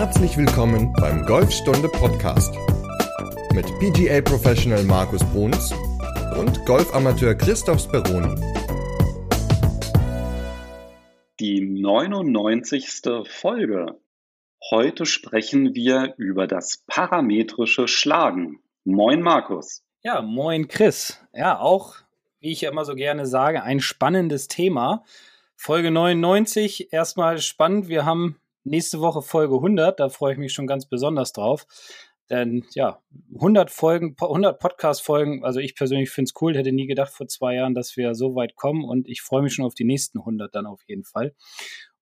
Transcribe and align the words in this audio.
Herzlich 0.00 0.38
willkommen 0.38 0.94
beim 0.94 1.26
Golfstunde 1.26 1.86
Podcast 1.86 2.54
mit 3.52 3.66
PGA 3.80 4.22
Professional 4.22 4.82
Markus 4.84 5.22
Bruns 5.24 5.74
und 6.38 6.64
Golfamateur 6.64 7.34
Christoph 7.34 7.80
Speroni. 7.80 8.34
Die 11.38 11.60
99. 11.60 13.02
Folge. 13.28 14.00
Heute 14.70 15.04
sprechen 15.04 15.74
wir 15.74 16.14
über 16.16 16.46
das 16.46 16.82
parametrische 16.86 17.86
Schlagen. 17.86 18.62
Moin 18.84 19.20
Markus. 19.20 19.84
Ja, 20.02 20.22
moin 20.22 20.66
Chris. 20.68 21.22
Ja, 21.34 21.60
auch, 21.60 21.96
wie 22.40 22.52
ich 22.52 22.62
ja 22.62 22.70
immer 22.70 22.86
so 22.86 22.94
gerne 22.94 23.26
sage, 23.26 23.62
ein 23.62 23.80
spannendes 23.80 24.48
Thema. 24.48 25.04
Folge 25.56 25.90
99, 25.90 26.90
erstmal 26.90 27.36
spannend. 27.36 27.88
Wir 27.88 28.06
haben 28.06 28.39
nächste 28.64 29.00
Woche 29.00 29.22
Folge 29.22 29.54
100, 29.56 30.00
da 30.00 30.08
freue 30.08 30.32
ich 30.32 30.38
mich 30.38 30.52
schon 30.52 30.66
ganz 30.66 30.86
besonders 30.86 31.32
drauf. 31.32 31.66
Denn 32.30 32.64
ja, 32.74 33.02
100 33.34 33.72
Folgen, 33.72 34.14
100 34.20 34.60
Podcast-Folgen, 34.60 35.44
also 35.44 35.58
ich 35.58 35.74
persönlich 35.74 36.10
finde 36.10 36.28
es 36.28 36.40
cool, 36.40 36.56
hätte 36.56 36.70
nie 36.70 36.86
gedacht 36.86 37.12
vor 37.12 37.26
zwei 37.26 37.56
Jahren, 37.56 37.74
dass 37.74 37.96
wir 37.96 38.14
so 38.14 38.36
weit 38.36 38.54
kommen 38.54 38.84
und 38.84 39.08
ich 39.08 39.20
freue 39.20 39.42
mich 39.42 39.54
schon 39.54 39.64
auf 39.64 39.74
die 39.74 39.84
nächsten 39.84 40.20
100 40.20 40.54
dann 40.54 40.66
auf 40.66 40.80
jeden 40.86 41.04
Fall. 41.04 41.34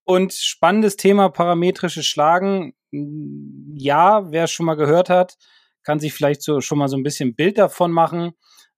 Und 0.04 0.34
spannendes 0.34 0.96
Thema, 0.96 1.30
parametrisches 1.30 2.06
Schlagen. 2.06 2.74
Ja, 2.90 4.30
wer 4.30 4.44
es 4.44 4.50
schon 4.50 4.66
mal 4.66 4.74
gehört 4.74 5.08
hat, 5.08 5.36
kann 5.82 5.98
sich 5.98 6.12
vielleicht 6.12 6.42
so 6.42 6.60
schon 6.60 6.78
mal 6.78 6.88
so 6.88 6.96
ein 6.96 7.02
bisschen 7.02 7.34
Bild 7.34 7.56
davon 7.56 7.90
machen. 7.90 8.32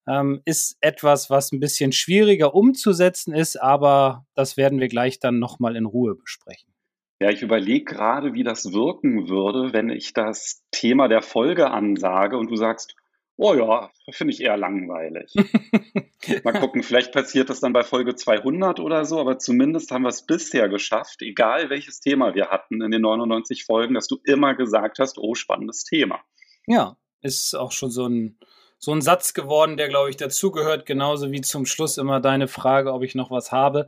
Ähm, 0.07 0.41
ist 0.45 0.77
etwas, 0.81 1.29
was 1.29 1.51
ein 1.51 1.59
bisschen 1.59 1.91
schwieriger 1.91 2.55
umzusetzen 2.55 3.33
ist, 3.33 3.61
aber 3.61 4.25
das 4.35 4.57
werden 4.57 4.79
wir 4.79 4.87
gleich 4.87 5.19
dann 5.19 5.39
nochmal 5.39 5.75
in 5.75 5.85
Ruhe 5.85 6.15
besprechen. 6.15 6.73
Ja, 7.21 7.29
ich 7.29 7.43
überlege 7.43 7.85
gerade, 7.85 8.33
wie 8.33 8.43
das 8.43 8.73
wirken 8.73 9.29
würde, 9.29 9.73
wenn 9.73 9.91
ich 9.91 10.11
das 10.11 10.63
Thema 10.71 11.07
der 11.07 11.21
Folge 11.21 11.69
ansage 11.69 12.35
und 12.35 12.49
du 12.49 12.55
sagst, 12.55 12.95
oh 13.37 13.53
ja, 13.53 13.91
finde 14.09 14.33
ich 14.33 14.41
eher 14.41 14.57
langweilig. 14.57 15.31
Mal 16.43 16.59
gucken, 16.59 16.81
vielleicht 16.81 17.11
passiert 17.11 17.51
das 17.51 17.59
dann 17.59 17.73
bei 17.73 17.83
Folge 17.83 18.15
200 18.15 18.79
oder 18.79 19.05
so, 19.05 19.19
aber 19.19 19.37
zumindest 19.37 19.91
haben 19.91 20.01
wir 20.01 20.09
es 20.09 20.25
bisher 20.25 20.67
geschafft, 20.67 21.21
egal 21.21 21.69
welches 21.69 21.99
Thema 21.99 22.33
wir 22.33 22.47
hatten 22.47 22.81
in 22.81 22.89
den 22.89 23.03
99 23.03 23.65
Folgen, 23.65 23.93
dass 23.93 24.07
du 24.07 24.17
immer 24.23 24.55
gesagt 24.55 24.97
hast, 24.97 25.19
oh, 25.19 25.35
spannendes 25.35 25.83
Thema. 25.83 26.21
Ja, 26.65 26.97
ist 27.21 27.53
auch 27.53 27.71
schon 27.71 27.91
so 27.91 28.07
ein, 28.07 28.39
so 28.83 28.91
ein 28.91 29.01
Satz 29.01 29.33
geworden, 29.35 29.77
der, 29.77 29.89
glaube 29.89 30.09
ich, 30.09 30.17
dazugehört, 30.17 30.87
genauso 30.87 31.31
wie 31.31 31.41
zum 31.41 31.67
Schluss 31.67 31.99
immer 31.99 32.19
deine 32.19 32.47
Frage, 32.47 32.91
ob 32.93 33.03
ich 33.03 33.13
noch 33.13 33.29
was 33.29 33.51
habe. 33.51 33.87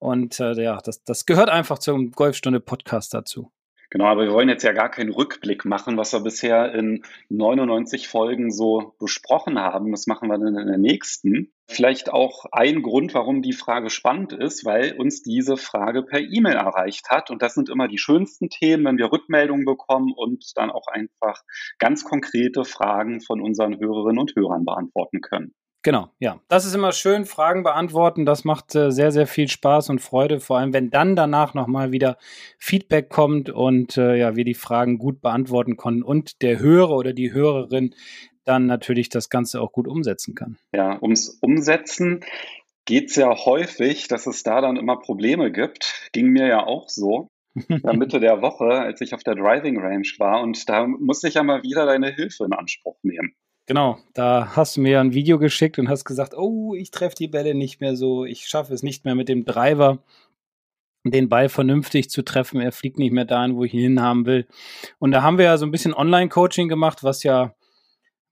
Und 0.00 0.40
äh, 0.40 0.60
ja, 0.60 0.80
das, 0.82 1.04
das 1.04 1.26
gehört 1.26 1.48
einfach 1.48 1.78
zum 1.78 2.10
Golfstunde-Podcast 2.10 3.14
dazu. 3.14 3.52
Genau, 3.92 4.06
aber 4.06 4.22
wir 4.22 4.32
wollen 4.32 4.48
jetzt 4.48 4.62
ja 4.62 4.72
gar 4.72 4.88
keinen 4.88 5.12
Rückblick 5.12 5.66
machen, 5.66 5.98
was 5.98 6.14
wir 6.14 6.20
bisher 6.20 6.74
in 6.74 7.02
99 7.28 8.08
Folgen 8.08 8.50
so 8.50 8.94
besprochen 8.98 9.58
haben. 9.58 9.90
Das 9.90 10.06
machen 10.06 10.30
wir 10.30 10.38
dann 10.38 10.56
in 10.56 10.66
der 10.66 10.78
nächsten. 10.78 11.52
Vielleicht 11.68 12.10
auch 12.10 12.46
ein 12.52 12.80
Grund, 12.80 13.12
warum 13.12 13.42
die 13.42 13.52
Frage 13.52 13.90
spannend 13.90 14.32
ist, 14.32 14.64
weil 14.64 14.94
uns 14.94 15.22
diese 15.22 15.58
Frage 15.58 16.04
per 16.04 16.20
E-Mail 16.20 16.54
erreicht 16.54 17.10
hat. 17.10 17.30
Und 17.30 17.42
das 17.42 17.52
sind 17.52 17.68
immer 17.68 17.86
die 17.86 17.98
schönsten 17.98 18.48
Themen, 18.48 18.86
wenn 18.86 18.96
wir 18.96 19.12
Rückmeldungen 19.12 19.66
bekommen 19.66 20.14
und 20.16 20.42
dann 20.54 20.70
auch 20.70 20.86
einfach 20.86 21.42
ganz 21.78 22.02
konkrete 22.02 22.64
Fragen 22.64 23.20
von 23.20 23.42
unseren 23.42 23.78
Hörerinnen 23.78 24.20
und 24.20 24.34
Hörern 24.34 24.64
beantworten 24.64 25.20
können. 25.20 25.52
Genau, 25.82 26.10
ja. 26.20 26.40
Das 26.48 26.64
ist 26.64 26.74
immer 26.74 26.92
schön, 26.92 27.24
Fragen 27.24 27.64
beantworten. 27.64 28.24
Das 28.24 28.44
macht 28.44 28.74
äh, 28.76 28.92
sehr, 28.92 29.10
sehr 29.10 29.26
viel 29.26 29.48
Spaß 29.48 29.90
und 29.90 30.00
Freude, 30.00 30.38
vor 30.38 30.58
allem 30.58 30.72
wenn 30.72 30.90
dann 30.90 31.16
danach 31.16 31.54
nochmal 31.54 31.90
wieder 31.90 32.18
Feedback 32.58 33.08
kommt 33.08 33.50
und 33.50 33.96
äh, 33.96 34.16
ja, 34.16 34.36
wir 34.36 34.44
die 34.44 34.54
Fragen 34.54 34.98
gut 34.98 35.20
beantworten 35.20 35.76
konnten 35.76 36.04
und 36.04 36.40
der 36.42 36.60
Hörer 36.60 36.96
oder 36.96 37.12
die 37.12 37.32
Hörerin 37.32 37.94
dann 38.44 38.66
natürlich 38.66 39.08
das 39.08 39.28
Ganze 39.28 39.60
auch 39.60 39.72
gut 39.72 39.88
umsetzen 39.88 40.34
kann. 40.36 40.56
Ja, 40.72 41.00
ums 41.02 41.38
Umsetzen 41.40 42.24
geht 42.84 43.10
es 43.10 43.16
ja 43.16 43.34
häufig, 43.44 44.06
dass 44.06 44.26
es 44.26 44.44
da 44.44 44.60
dann 44.60 44.76
immer 44.76 44.98
Probleme 44.98 45.50
gibt. 45.50 46.08
Ging 46.12 46.28
mir 46.28 46.46
ja 46.46 46.64
auch 46.64 46.88
so. 46.88 47.28
Ja, 47.68 47.92
Mitte 47.92 48.18
der 48.18 48.40
Woche, 48.40 48.64
als 48.64 49.02
ich 49.02 49.14
auf 49.14 49.24
der 49.24 49.34
Driving 49.34 49.78
Range 49.78 50.08
war 50.18 50.40
und 50.40 50.66
da 50.70 50.86
musste 50.86 51.28
ich 51.28 51.34
ja 51.34 51.42
mal 51.42 51.62
wieder 51.62 51.84
deine 51.84 52.10
Hilfe 52.10 52.44
in 52.44 52.54
Anspruch 52.54 52.96
nehmen. 53.02 53.34
Genau, 53.66 53.98
da 54.14 54.56
hast 54.56 54.76
du 54.76 54.80
mir 54.80 55.00
ein 55.00 55.14
Video 55.14 55.38
geschickt 55.38 55.78
und 55.78 55.88
hast 55.88 56.04
gesagt, 56.04 56.34
oh, 56.36 56.74
ich 56.74 56.90
treffe 56.90 57.14
die 57.14 57.28
Bälle 57.28 57.54
nicht 57.54 57.80
mehr 57.80 57.94
so, 57.94 58.24
ich 58.24 58.46
schaffe 58.46 58.74
es 58.74 58.82
nicht 58.82 59.04
mehr 59.04 59.14
mit 59.14 59.28
dem 59.28 59.44
Driver, 59.44 60.02
den 61.04 61.28
Ball 61.28 61.48
vernünftig 61.48 62.10
zu 62.10 62.22
treffen, 62.22 62.60
er 62.60 62.72
fliegt 62.72 62.98
nicht 62.98 63.12
mehr 63.12 63.24
dahin, 63.24 63.56
wo 63.56 63.64
ich 63.64 63.72
ihn 63.72 63.80
hinhaben 63.80 64.26
will. 64.26 64.48
Und 64.98 65.12
da 65.12 65.22
haben 65.22 65.38
wir 65.38 65.44
ja 65.44 65.58
so 65.58 65.66
ein 65.66 65.70
bisschen 65.70 65.94
Online-Coaching 65.94 66.68
gemacht, 66.68 67.04
was 67.04 67.22
ja 67.22 67.54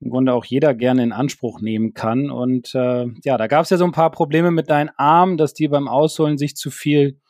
im 0.01 0.11
Grunde 0.11 0.33
auch 0.33 0.45
jeder 0.45 0.75
gerne 0.75 1.03
in 1.03 1.13
Anspruch 1.13 1.61
nehmen 1.61 1.95
kann. 1.95 2.31
Und 2.31 2.75
äh, 2.75 3.07
ja, 3.25 3.37
da 3.37 3.47
gab 3.47 3.65
es 3.65 3.71
ja 3.71 3.77
so 3.77 3.85
ein 3.85 3.93
paar 3.93 4.11
Probleme 4.11 4.51
mit 4.51 4.71
deinen 4.71 4.91
Armen, 4.97 5.37
dass 5.37 5.55
die 5.55 5.69
beim 5.69 5.89
Ausholen 5.89 6.39
sich 6.39 6.57
zu 6.57 6.71
viel, 6.71 7.21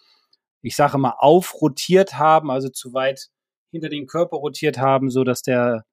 ich 0.62 0.77
sage 0.77 0.97
mal, 0.99 1.15
aufrotiert 1.19 2.19
haben, 2.19 2.50
also 2.50 2.69
zu 2.69 2.94
weit 2.94 3.28
hinter 3.72 3.88
den 3.88 4.06
Körper 4.06 4.37
rotiert 4.37 4.78
haben, 4.78 5.11
so 5.11 5.25
dass 5.25 5.43
der 5.43 5.84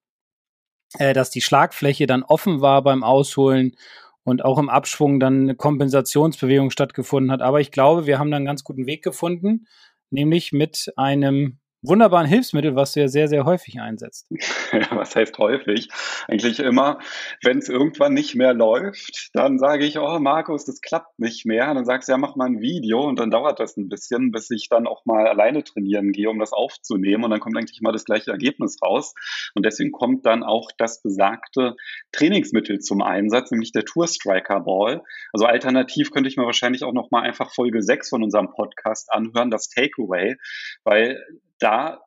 äh, 0.98 1.14
dass 1.14 1.30
die 1.30 1.42
Schlagfläche 1.42 2.08
dann 2.08 2.24
offen 2.24 2.62
war 2.62 2.82
beim 2.82 3.04
Ausholen 3.04 3.76
und 4.24 4.44
auch 4.44 4.58
im 4.58 4.70
Abschwung 4.70 5.20
dann 5.20 5.44
eine 5.44 5.56
Kompensationsbewegung 5.56 6.70
stattgefunden 6.70 7.32
hat. 7.32 7.42
Aber 7.42 7.62
ich 7.62 7.72
glaube, 7.72 8.06
wir 8.06 8.20
haben 8.20 8.32
da 8.32 8.38
einen 8.38 8.46
ganz 8.46 8.64
guten 8.64 8.86
Weg 8.86 9.04
gefunden, 9.04 9.68
nämlich 10.10 10.52
mit 10.52 10.92
einem 10.98 11.60
wunderbaren 11.82 12.28
Hilfsmittel, 12.28 12.76
was 12.76 12.94
du 12.94 13.02
ja 13.02 13.08
sehr, 13.08 13.28
sehr 13.28 13.46
häufig 13.46 13.80
einsetzt. 13.80 14.28
Ja, 14.72 14.88
was 14.92 15.16
heißt 15.16 15.38
häufig? 15.38 15.90
Eigentlich 16.28 16.60
immer, 16.60 17.00
wenn 17.44 17.60
es 17.60 17.70
irgendwann 17.70 18.14
nicht 18.14 18.36
mehr 18.36 18.54
läuft, 18.54 19.30
dann 19.34 19.60
sage 19.60 19.86
ich, 19.86 20.00
oh 20.00 20.20
Markus, 20.20 20.66
das 20.66 20.82
klappt 20.82 21.20
nicht 21.20 21.46
mehr. 21.46 21.74
Dann 21.74 21.86
sagst 21.86 22.08
du, 22.08 22.14
ja, 22.14 22.18
mach 22.18 22.36
mal 22.36 22.46
ein 22.46 22.62
Video 22.62 23.04
und 23.08 23.20
dann 23.20 23.32
dauert 23.32 23.60
das 23.60 23.78
ein 23.78 23.90
bisschen, 23.90 24.32
bis 24.32 24.50
ich 24.50 24.70
dann 24.70 24.88
auch 24.88 25.06
mal 25.06 25.28
alleine 25.28 25.64
trainieren 25.64 26.12
gehe, 26.12 26.30
um 26.30 26.40
das 26.40 26.54
aufzunehmen. 26.54 27.24
Und 27.24 27.32
dann 27.32 27.40
kommt 27.40 27.58
eigentlich 27.58 27.82
mal 27.82 27.94
das 27.94 28.06
gleiche 28.06 28.32
Ergebnis 28.32 28.78
raus. 28.84 29.14
Und 29.54 29.66
deswegen 29.66 29.92
kommt 29.92 30.26
dann 30.26 30.44
auch 30.44 30.72
das 30.78 31.02
besagte 31.02 31.76
Trainingsmittel 32.12 32.80
zum 32.80 33.02
Einsatz, 33.02 33.52
nämlich 33.52 33.72
der 33.72 33.86
Tour 33.86 34.08
Striker 34.08 34.62
Ball. 34.62 35.04
Also 35.32 35.46
alternativ 35.46 36.12
könnte 36.12 36.30
ich 36.30 36.38
mir 36.38 36.46
wahrscheinlich 36.46 36.84
auch 36.84 36.94
noch 36.94 37.12
mal 37.12 37.22
einfach 37.22 37.54
Folge 37.54 37.82
6 37.82 38.10
von 38.10 38.24
unserem 38.24 38.50
Podcast 38.50 39.12
anhören, 39.12 39.52
das 39.52 39.70
Takeaway, 39.70 40.36
weil 40.84 41.24
da 41.60 42.02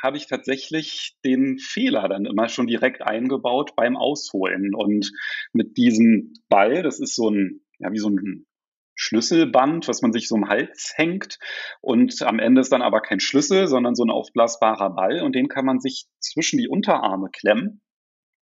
habe 0.00 0.16
ich 0.16 0.26
tatsächlich 0.26 1.16
den 1.24 1.58
Fehler 1.58 2.08
dann 2.08 2.24
immer 2.24 2.48
schon 2.48 2.66
direkt 2.66 3.02
eingebaut 3.02 3.74
beim 3.76 3.96
Ausholen. 3.96 4.74
Und 4.74 5.10
mit 5.52 5.76
diesem 5.76 6.34
Ball, 6.48 6.82
das 6.82 7.00
ist 7.00 7.16
so 7.16 7.30
ein, 7.30 7.60
ja, 7.78 7.90
wie 7.92 7.98
so 7.98 8.08
ein 8.08 8.46
Schlüsselband, 8.94 9.86
was 9.88 10.02
man 10.02 10.12
sich 10.12 10.28
so 10.28 10.36
im 10.36 10.48
Hals 10.48 10.92
hängt. 10.96 11.38
Und 11.80 12.22
am 12.22 12.38
Ende 12.38 12.60
ist 12.60 12.72
dann 12.72 12.82
aber 12.82 13.00
kein 13.00 13.20
Schlüssel, 13.20 13.66
sondern 13.68 13.94
so 13.94 14.04
ein 14.04 14.10
aufblasbarer 14.10 14.90
Ball. 14.90 15.22
Und 15.22 15.34
den 15.34 15.48
kann 15.48 15.64
man 15.64 15.80
sich 15.80 16.06
zwischen 16.20 16.58
die 16.58 16.68
Unterarme 16.68 17.28
klemmen. 17.30 17.80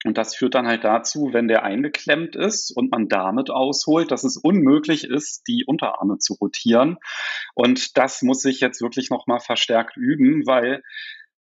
Und 0.04 0.18
das 0.18 0.36
führt 0.36 0.54
dann 0.54 0.66
halt 0.66 0.84
dazu, 0.84 1.30
wenn 1.32 1.48
der 1.48 1.62
eingeklemmt 1.62 2.36
ist 2.36 2.70
und 2.70 2.90
man 2.90 3.08
damit 3.08 3.50
ausholt, 3.50 4.10
dass 4.10 4.22
es 4.22 4.36
unmöglich 4.36 5.04
ist, 5.04 5.44
die 5.48 5.64
Unterarme 5.66 6.18
zu 6.18 6.34
rotieren. 6.34 6.98
Und 7.54 7.96
das 7.96 8.22
muss 8.22 8.44
ich 8.44 8.60
jetzt 8.60 8.82
wirklich 8.82 9.10
nochmal 9.10 9.40
verstärkt 9.40 9.96
üben, 9.96 10.46
weil 10.46 10.82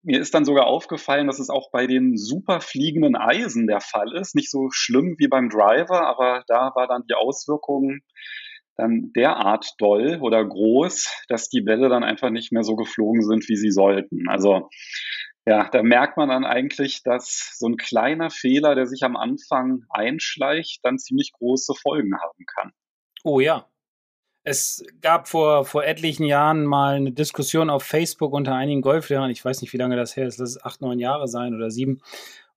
mir 0.04 0.20
ist 0.20 0.34
dann 0.34 0.46
sogar 0.46 0.68
aufgefallen, 0.68 1.28
dass 1.28 1.40
es 1.40 1.50
auch 1.50 1.72
bei 1.72 1.88
den 1.88 2.18
super 2.18 2.60
fliegenden 2.60 3.16
Eisen 3.16 3.68
der 3.68 3.80
Fall 3.80 4.14
ist. 4.14 4.36
Nicht 4.36 4.52
so 4.52 4.70
schlimm 4.70 5.16
wie 5.18 5.28
beim 5.28 5.50
Driver, 5.50 6.06
aber 6.06 6.44
da 6.48 6.72
war 6.76 6.88
dann 6.88 7.04
die 7.10 7.16
Auswirkung 7.16 8.00
dann 8.76 9.12
derart 9.16 9.74
doll 9.78 10.20
oder 10.22 10.44
groß, 10.44 11.26
dass 11.28 11.50
die 11.50 11.62
Bälle 11.62 11.90
dann 11.90 12.04
einfach 12.04 12.32
nicht 12.32 12.52
mehr 12.52 12.64
so 12.64 12.76
geflogen 12.76 13.22
sind, 13.24 13.48
wie 13.48 13.56
sie 13.56 13.72
sollten. 13.72 14.28
Also 14.28 14.70
ja, 15.46 15.70
da 15.70 15.84
merkt 15.84 16.18
man 16.18 16.30
dann 16.30 16.46
eigentlich, 16.46 17.04
dass 17.04 17.58
so 17.58 17.68
ein 17.68 17.78
kleiner 17.78 18.30
Fehler, 18.30 18.76
der 18.76 18.88
sich 18.88 19.04
am 19.04 19.18
Anfang 19.18 19.84
einschleicht, 19.90 20.80
dann 20.84 20.98
ziemlich 20.98 21.34
große 21.34 21.74
Folgen 21.76 22.14
haben 22.16 22.46
kann. 22.46 22.72
Oh 23.24 23.40
ja. 23.40 23.68
Es 24.46 24.86
gab 25.00 25.30
vor, 25.30 25.64
vor 25.64 25.86
etlichen 25.86 26.26
Jahren 26.26 26.66
mal 26.66 26.96
eine 26.96 27.14
Diskussion 27.14 27.70
auf 27.70 27.84
Facebook 27.84 28.34
unter 28.34 28.54
einigen 28.54 28.82
Golflehrern. 28.82 29.32
Ich 29.32 29.44
weiß 29.44 29.62
nicht, 29.62 29.72
wie 29.72 29.78
lange 29.78 29.96
das 29.96 30.18
her 30.18 30.28
ist. 30.28 30.38
Lass 30.38 30.52
es 30.52 30.64
acht, 30.64 30.82
neun 30.82 31.00
Jahre 31.00 31.30
sein 31.30 31.56
oder 31.56 31.72
sieben. 31.72 32.02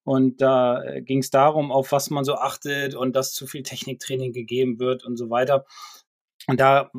Und 0.03 0.41
da 0.41 0.83
äh, 0.83 1.03
ging 1.03 1.19
es 1.19 1.31
darum, 1.31 1.73
auf 1.73 1.91
was 1.93 2.11
man 2.11 2.25
so 2.25 2.35
achtet 2.35 2.95
und 2.95 3.17
dass 3.17 3.33
zu 3.33 3.47
viel 3.47 3.63
Techniktraining 3.63 4.33
gegeben 4.33 4.79
wird 4.79 5.05
und 5.05 5.17
so 5.17 5.31
weiter. 5.31 5.65
Und 6.47 6.61
da 6.61 6.91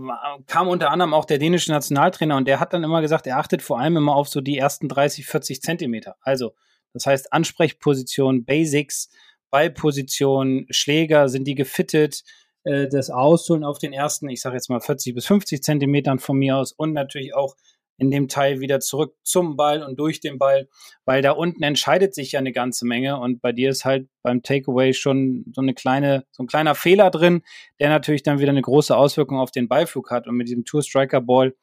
kam 0.46 0.68
unter 0.68 0.92
anderem 0.92 1.14
auch 1.14 1.26
der 1.26 1.38
dänische 1.38 1.72
Nationaltrainer 1.72 2.36
und 2.36 2.48
der 2.48 2.60
hat 2.60 2.74
dann 2.74 2.84
immer 2.84 3.02
gesagt, 3.02 3.28
er 3.28 3.38
achtet 3.38 3.62
vor 3.62 3.80
allem 3.80 3.96
immer 3.96 4.16
auf 4.16 4.28
so 4.28 4.42
die 4.42 4.58
ersten 4.58 4.90
30, 4.90 5.26
40 5.26 5.62
Zentimeter. 5.62 6.18
Also, 6.22 6.54
das 6.94 7.06
heißt 7.06 7.32
Ansprechposition, 7.32 8.44
Basics, 8.44 9.10
Ballposition, 9.50 10.66
Schläger, 10.70 11.30
sind 11.30 11.46
die 11.46 11.56
gefittet, 11.56 12.24
äh, 12.64 12.88
das 12.90 13.10
Ausholen 13.10 13.64
auf 13.64 13.80
den 13.80 13.94
ersten, 13.94 14.30
ich 14.30 14.42
sage 14.42 14.56
jetzt 14.56 14.70
mal 14.70 14.82
40 14.82 15.16
bis 15.16 15.26
50 15.26 15.64
Zentimetern 15.64 16.20
von 16.20 16.38
mir 16.38 16.58
aus 16.58 16.74
und 16.74 16.92
natürlich 16.94 17.34
auch 17.34 17.56
in 17.98 18.12
dem 18.12 18.28
Teil 18.28 18.60
wieder 18.60 18.80
zurück 18.80 19.16
zum 19.24 19.56
Ball 19.58 19.84
und 19.84 20.00
durch 20.00 20.20
den 20.20 20.38
Ball, 20.38 20.70
weil 21.06 21.22
da 21.22 21.32
unten 21.32 21.64
entscheidet 21.64 22.14
sich 22.14 22.34
ja 22.34 22.40
eine 22.40 22.52
ganze 22.52 22.86
Menge 22.86 23.20
und 23.20 23.42
bei 23.42 23.52
dir 23.52 23.70
ist 23.70 23.86
halt 23.86 24.08
beim 24.22 24.44
Takeaway 24.44 24.94
schon 24.94 25.46
so 25.54 25.62
eine 25.62 25.74
kleine, 25.74 26.26
so 26.32 26.44
ein 26.44 26.48
kleiner 26.48 26.76
Fehler 26.76 27.10
drin, 27.10 27.42
der 27.80 27.90
natürlich 27.90 28.24
dann 28.24 28.40
wieder 28.40 28.52
eine 28.52 28.62
große 28.62 28.96
Auswirkung 28.96 29.40
auf 29.40 29.52
den 29.52 29.68
Ballflug 29.68 30.12
hat 30.12 30.28
und 30.28 30.36
mit 30.36 30.48
diesem 30.48 30.66
Tour 30.66 30.84
Striker 30.84 31.22
Ball 31.22 31.56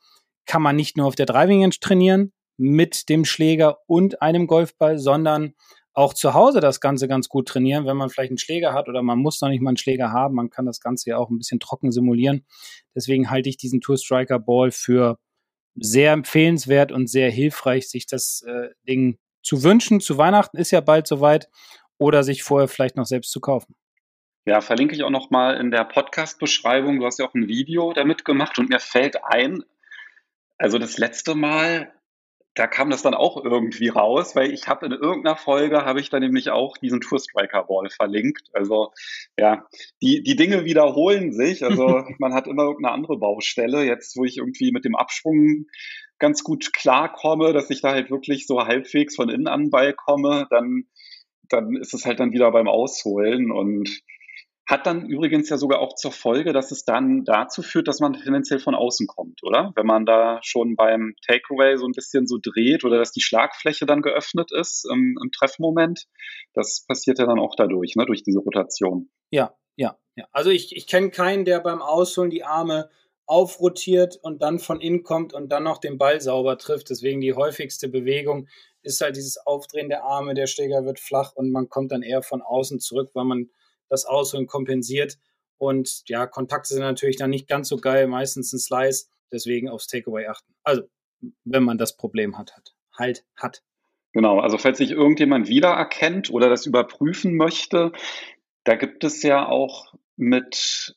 kann 0.47 0.63
man 0.63 0.77
nicht 0.77 0.97
nur 0.97 1.07
auf 1.07 1.15
der 1.15 1.27
Driving 1.27 1.63
Range 1.63 1.75
trainieren 1.81 2.33
mit 2.57 3.09
dem 3.09 3.25
Schläger 3.25 3.79
und 3.87 4.23
einem 4.23 4.47
Golfball, 4.47 4.99
sondern 4.99 5.55
auch 5.93 6.13
zu 6.13 6.35
Hause 6.35 6.61
das 6.61 6.81
Ganze 6.81 7.07
ganz 7.07 7.29
gut 7.29 7.47
trainieren, 7.47 7.87
wenn 7.87 7.97
man 7.97 8.11
vielleicht 8.11 8.31
einen 8.31 8.39
Schläger 8.39 8.73
hat 8.73 8.89
oder 8.89 9.03
man 9.03 9.19
muss 9.19 9.41
noch 9.41 9.49
nicht 9.49 9.63
mal 9.63 9.71
einen 9.71 9.77
Schläger 9.77 10.11
haben. 10.11 10.35
Man 10.35 10.51
kann 10.51 10.67
das 10.67 10.81
Ganze 10.81 11.11
ja 11.11 11.19
auch 11.19 11.31
ein 11.31 11.39
bisschen 11.39 11.61
trocken 11.61 11.93
simulieren. 11.93 12.45
Deswegen 12.97 13.31
halte 13.31 13.49
ich 13.49 13.57
diesen 13.57 13.81
Tour 13.81 13.97
Striker 13.97 14.41
Ball 14.41 14.73
für 14.73 15.19
sehr 15.75 16.13
empfehlenswert 16.13 16.93
und 16.93 17.09
sehr 17.09 17.31
hilfreich, 17.31 17.89
sich 17.89 18.07
das 18.07 18.43
äh, 18.47 18.69
Ding 18.89 19.19
zu 19.43 19.63
wünschen. 19.63 20.01
Zu 20.01 20.19
Weihnachten 20.19 20.57
ist 20.57 20.71
ja 20.71 20.81
bald 20.81 21.07
soweit 21.07 21.49
oder 21.99 22.23
sich 22.23 22.43
vorher 22.43 22.69
vielleicht 22.69 22.97
noch 22.97 23.07
selbst 23.07 23.31
zu 23.31 23.41
kaufen. 23.41 23.75
Ja, 24.47 24.61
verlinke 24.61 24.95
ich 24.95 25.03
auch 25.03 25.11
noch 25.11 25.31
mal 25.31 25.57
in 25.57 25.71
der 25.71 25.85
Podcast-Beschreibung. 25.85 27.01
Du 27.01 27.07
hast 27.07 27.19
ja 27.19 27.27
auch 27.27 27.35
ein 27.35 27.49
Video 27.49 27.93
damit 27.93 28.25
gemacht 28.25 28.59
und 28.59 28.69
mir 28.69 28.81
fällt 28.81 29.25
ein, 29.25 29.65
also 30.59 30.79
das 30.79 30.99
letzte 30.99 31.35
Mal 31.35 31.93
da 32.55 32.69
kam 32.69 32.91
das 32.91 33.03
dann 33.03 33.15
auch 33.15 33.43
irgendwie 33.43 33.89
raus, 33.89 34.37
weil 34.37 34.53
ich 34.53 34.69
habe 34.69 34.87
in 34.87 34.93
irgendeiner 34.93 35.37
Folge 35.37 35.85
habe 35.85 36.01
ich 36.01 36.09
dann 36.09 36.23
nämlich 36.23 36.51
auch 36.51 36.77
diesen 36.77 37.01
Tour 37.01 37.19
Striker 37.19 37.65
Ball 37.65 37.91
verlinkt. 37.91 38.49
Also 38.53 38.93
ja, 39.39 39.67
die 40.01 40.23
die 40.23 40.37
Dinge 40.37 40.65
wiederholen 40.65 41.33
sich. 41.33 41.65
Also 41.65 42.05
man 42.19 42.33
hat 42.33 42.47
immer 42.47 42.63
irgendeine 42.63 42.95
andere 42.95 43.19
Baustelle. 43.19 43.85
Jetzt, 43.85 44.17
wo 44.17 44.25
ich 44.25 44.39
irgendwie 44.39 44.71
mit 44.71 44.85
dem 44.85 44.95
Abschwung 44.95 45.67
ganz 46.19 46.45
gut 46.45 46.73
klarkomme, 46.73 47.53
dass 47.53 47.71
ich 47.71 47.83
da 47.83 47.91
halt 47.91 48.11
wirklich 48.11 48.47
so 48.47 48.61
halbwegs 48.61 49.17
von 49.17 49.29
innen 49.29 49.49
an 49.49 49.71
Ball 49.71 49.93
komme, 49.93 50.47
dann 50.51 50.85
dann 51.49 51.77
ist 51.77 51.93
es 51.93 52.07
halt 52.07 52.21
dann 52.21 52.33
wieder 52.33 52.51
beim 52.53 52.69
Ausholen 52.69 53.51
und 53.51 54.01
hat 54.67 54.87
dann 54.87 55.07
übrigens 55.07 55.51
ja 55.51 55.59
sogar 55.59 55.81
auch 55.81 55.95
zur 55.95 56.13
Folge, 56.13 56.53
dass 56.53 56.71
es 56.71 56.85
dann 56.85 57.25
dazu 57.25 57.63
führt, 57.63 57.87
dass 57.87 58.01
man 58.01 58.15
tendenziell 58.15 58.59
von 58.59 58.75
außen 58.75 59.07
kommt, 59.07 59.43
oder? 59.43 59.73
Wenn 59.77 59.87
man 59.87 60.07
da 60.07 60.41
schon 60.43 60.75
beim 60.75 61.15
Takeaway 61.27 61.77
so 61.77 61.85
ein 61.87 61.93
bisschen 61.93 62.27
so 62.27 62.39
dreht 62.43 62.85
oder 62.85 62.99
dass 62.99 63.13
die 63.13 63.21
Schlagfläche 63.21 63.85
dann 63.85 64.01
geöffnet 64.01 64.53
ist 64.53 64.87
im, 64.91 65.19
im 65.23 65.31
Treffmoment, 65.33 66.07
das 66.55 66.85
passiert 66.87 67.19
ja 67.19 67.27
dann 67.27 67.39
auch 67.39 67.55
dadurch, 67.57 67.95
ne, 67.97 68.07
durch 68.07 68.23
diese 68.23 68.39
Rotation. 68.39 69.11
Ja, 69.31 69.55
ja, 69.77 69.99
ja. 70.17 70.27
Also 70.33 70.51
ich, 70.51 70.75
ich 70.75 70.87
kenne 70.87 71.11
keinen, 71.11 71.45
der 71.45 71.61
beim 71.61 71.83
Ausholen 71.83 72.31
die 72.31 72.45
Arme 72.45 72.89
aufrotiert 73.27 74.17
und 74.17 74.43
dann 74.43 74.59
von 74.59 74.81
innen 74.81 75.03
kommt 75.03 75.35
und 75.35 75.51
dann 75.51 75.65
noch 75.65 75.79
den 75.79 75.99
Ball 75.99 76.21
sauber 76.21 76.57
trifft. 76.59 76.91
Deswegen 76.91 77.21
die 77.21 77.35
häufigste 77.35 77.89
Bewegung 77.89 78.49
ist 78.83 79.01
halt 79.01 79.17
dieses 79.17 79.39
Aufdrehen 79.47 79.89
der 79.89 80.05
Arme, 80.05 80.35
der 80.35 80.47
Schläger 80.47 80.85
wird 80.85 81.01
flach 81.01 81.33
und 81.35 81.51
man 81.51 81.69
kommt 81.69 81.93
dann 81.93 82.03
eher 82.03 82.23
von 82.23 82.43
außen 82.43 82.81
zurück, 82.81 83.11
weil 83.15 83.25
man 83.25 83.51
das 83.89 84.05
Ausholen 84.05 84.47
kompensiert. 84.47 85.19
Und 85.59 86.03
ja, 86.07 86.27
Kontakte 86.27 86.75
sind 86.75 86.83
natürlich 86.83 87.17
dann 87.17 87.31
nicht 87.31 87.49
ganz 87.49 87.69
so 87.69 87.77
geil, 87.77 88.07
meistens 88.07 88.53
ein 88.53 88.59
Slice, 88.59 89.07
deswegen 89.33 89.69
aufs 89.69 89.87
Takeaway 89.87 90.27
achten. 90.27 90.55
Also, 90.63 90.83
wenn 91.45 91.63
man 91.63 91.79
das 91.79 91.97
Problem 91.97 92.37
hat, 92.37 92.55
hat 92.55 92.75
halt 92.97 93.25
hat. 93.37 93.63
Genau, 94.13 94.39
also 94.39 94.59
falls 94.59 94.79
sich 94.79 94.93
irgendjemand 94.93 95.49
wiedererkennt 95.49 96.31
oder 96.31 96.49
das 96.49 96.67
überprüfen 96.67 97.37
möchte, 97.37 97.93
da 98.65 98.77
gibt 98.77 99.03
es 99.05 99.23
ja 99.23 99.47
auch 99.49 99.95
mit 100.17 100.97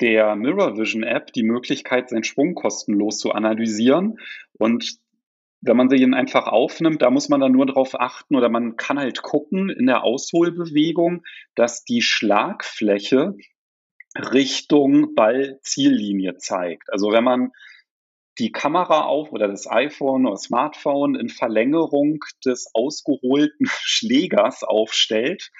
der 0.00 0.36
Mirror 0.36 0.76
Vision 0.76 1.02
App 1.02 1.32
die 1.32 1.42
Möglichkeit, 1.42 2.10
seinen 2.10 2.24
Schwung 2.24 2.54
kostenlos 2.54 3.18
zu 3.18 3.32
analysieren. 3.32 4.18
Und 4.58 4.98
wenn 5.66 5.76
man 5.76 5.88
sie 5.88 5.96
ihn 5.96 6.14
einfach 6.14 6.46
aufnimmt, 6.46 7.02
da 7.02 7.10
muss 7.10 7.28
man 7.28 7.40
dann 7.40 7.52
nur 7.52 7.66
darauf 7.66 7.98
achten 7.98 8.36
oder 8.36 8.48
man 8.48 8.76
kann 8.76 8.98
halt 8.98 9.22
gucken 9.22 9.68
in 9.68 9.86
der 9.86 10.04
Ausholbewegung, 10.04 11.24
dass 11.54 11.84
die 11.84 12.02
Schlagfläche 12.02 13.34
Richtung 14.16 15.14
Ball-Ziellinie 15.14 16.36
zeigt. 16.38 16.90
Also 16.92 17.12
wenn 17.12 17.24
man 17.24 17.52
die 18.38 18.52
Kamera 18.52 19.02
auf 19.02 19.32
oder 19.32 19.48
das 19.48 19.70
iPhone 19.70 20.26
oder 20.26 20.36
Smartphone 20.36 21.14
in 21.14 21.28
Verlängerung 21.28 22.18
des 22.44 22.70
ausgeholten 22.74 23.66
Schlägers 23.82 24.62
aufstellt, 24.62 25.50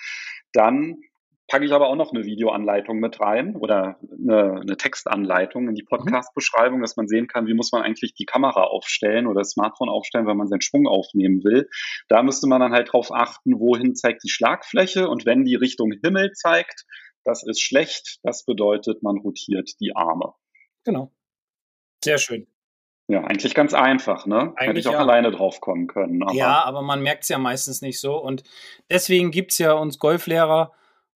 dann 0.52 1.00
packe 1.48 1.64
ich 1.64 1.72
aber 1.72 1.88
auch 1.88 1.96
noch 1.96 2.12
eine 2.12 2.24
Videoanleitung 2.24 2.98
mit 2.98 3.20
rein 3.20 3.56
oder 3.56 3.98
eine, 4.10 4.60
eine 4.60 4.76
Textanleitung 4.76 5.68
in 5.68 5.74
die 5.74 5.82
mhm. 5.82 5.88
Podcast-Beschreibung, 5.88 6.80
dass 6.80 6.96
man 6.96 7.08
sehen 7.08 7.28
kann, 7.28 7.46
wie 7.46 7.54
muss 7.54 7.72
man 7.72 7.82
eigentlich 7.82 8.14
die 8.14 8.24
Kamera 8.24 8.64
aufstellen 8.64 9.26
oder 9.26 9.40
das 9.40 9.50
Smartphone 9.50 9.88
aufstellen, 9.88 10.26
wenn 10.26 10.36
man 10.36 10.48
seinen 10.48 10.60
Schwung 10.60 10.86
aufnehmen 10.86 11.44
will. 11.44 11.68
Da 12.08 12.22
müsste 12.22 12.48
man 12.48 12.60
dann 12.60 12.72
halt 12.72 12.92
drauf 12.92 13.12
achten, 13.12 13.60
wohin 13.60 13.94
zeigt 13.94 14.24
die 14.24 14.30
Schlagfläche 14.30 15.08
und 15.08 15.26
wenn 15.26 15.44
die 15.44 15.56
Richtung 15.56 15.92
Himmel 16.02 16.32
zeigt, 16.32 16.84
das 17.24 17.42
ist 17.44 17.60
schlecht, 17.60 18.18
das 18.22 18.44
bedeutet, 18.44 19.02
man 19.02 19.18
rotiert 19.18 19.72
die 19.80 19.94
Arme. 19.94 20.32
Genau. 20.84 21.12
Sehr 22.02 22.18
schön. 22.18 22.46
Ja, 23.08 23.22
eigentlich 23.22 23.54
ganz 23.54 23.72
einfach, 23.72 24.26
ne? 24.26 24.52
Eigentlich 24.56 24.68
Hätte 24.68 24.78
ich 24.80 24.88
auch 24.88 24.92
ja. 24.92 24.98
alleine 24.98 25.30
drauf 25.30 25.60
kommen 25.60 25.86
können. 25.86 26.22
Aber 26.22 26.34
ja, 26.34 26.64
aber 26.64 26.82
man 26.82 27.02
merkt 27.02 27.22
es 27.22 27.28
ja 27.28 27.38
meistens 27.38 27.80
nicht 27.80 28.00
so. 28.00 28.16
Und 28.16 28.42
deswegen 28.90 29.30
gibt 29.30 29.52
es 29.52 29.58
ja 29.58 29.74
uns 29.74 30.00
Golflehrer, 30.00 30.72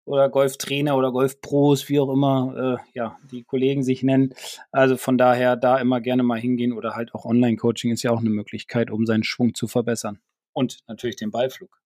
oder 0.09 0.27
Golftrainer 0.27 0.97
oder 0.97 1.11
Golfpros, 1.11 1.87
wie 1.87 1.99
auch 1.99 2.11
immer, 2.11 2.79
äh, 2.79 2.97
ja, 2.97 3.19
die 3.31 3.43
Kollegen 3.43 3.83
sich 3.83 4.01
nennen. 4.01 4.33
Also 4.71 4.97
von 4.97 5.19
daher 5.19 5.55
da 5.55 5.77
immer 5.77 6.01
gerne 6.01 6.23
mal 6.23 6.39
hingehen 6.39 6.73
oder 6.73 6.95
halt 6.95 7.13
auch 7.13 7.25
Online-Coaching 7.25 7.91
ist 7.91 8.01
ja 8.01 8.11
auch 8.11 8.19
eine 8.19 8.31
Möglichkeit, 8.31 8.89
um 8.89 9.05
seinen 9.05 9.23
Schwung 9.23 9.53
zu 9.53 9.67
verbessern. 9.67 10.19
Und 10.51 10.79
natürlich 10.87 11.15
den 11.15 11.29
Ballflug. 11.29 11.79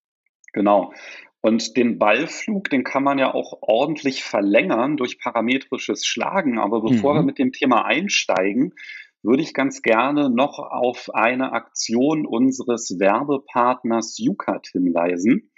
Genau. 0.54 0.94
Und 1.42 1.76
den 1.76 2.00
Ballflug, 2.00 2.70
den 2.70 2.86
kann 2.86 3.04
man 3.04 3.20
ja 3.20 3.34
auch 3.34 3.58
ordentlich 3.62 4.24
verlängern 4.24 4.96
durch 4.96 5.20
parametrisches 5.20 6.06
Schlagen. 6.06 6.58
Aber 6.60 6.82
bevor 6.82 7.14
mhm. 7.14 7.18
wir 7.18 7.24
mit 7.24 7.40
dem 7.40 7.52
Thema 7.52 7.84
einsteigen, 7.84 8.74
würde 9.22 9.44
ich 9.44 9.54
ganz 9.54 9.82
gerne 9.82 10.30
noch 10.30 10.60
auf 10.60 11.14
eine 11.14 11.52
Aktion 11.52 12.26
unseres 12.26 13.00
Werbepartners 13.00 14.18
UCAT 14.20 14.68
hinweisen. 14.72 15.52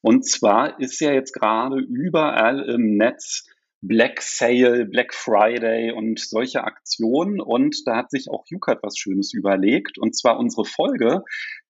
Und 0.00 0.24
zwar 0.24 0.78
ist 0.80 1.00
ja 1.00 1.12
jetzt 1.12 1.32
gerade 1.32 1.78
überall 1.80 2.60
im 2.68 2.96
Netz 2.96 3.46
Black 3.80 4.20
Sale, 4.22 4.86
Black 4.86 5.14
Friday 5.14 5.92
und 5.92 6.18
solche 6.18 6.64
Aktionen. 6.64 7.40
Und 7.40 7.86
da 7.86 7.98
hat 7.98 8.10
sich 8.10 8.28
auch 8.28 8.44
UCAT 8.52 8.80
was 8.82 8.96
Schönes 8.98 9.32
überlegt. 9.32 9.98
Und 9.98 10.16
zwar 10.16 10.38
unsere 10.38 10.64
Folge, 10.64 11.22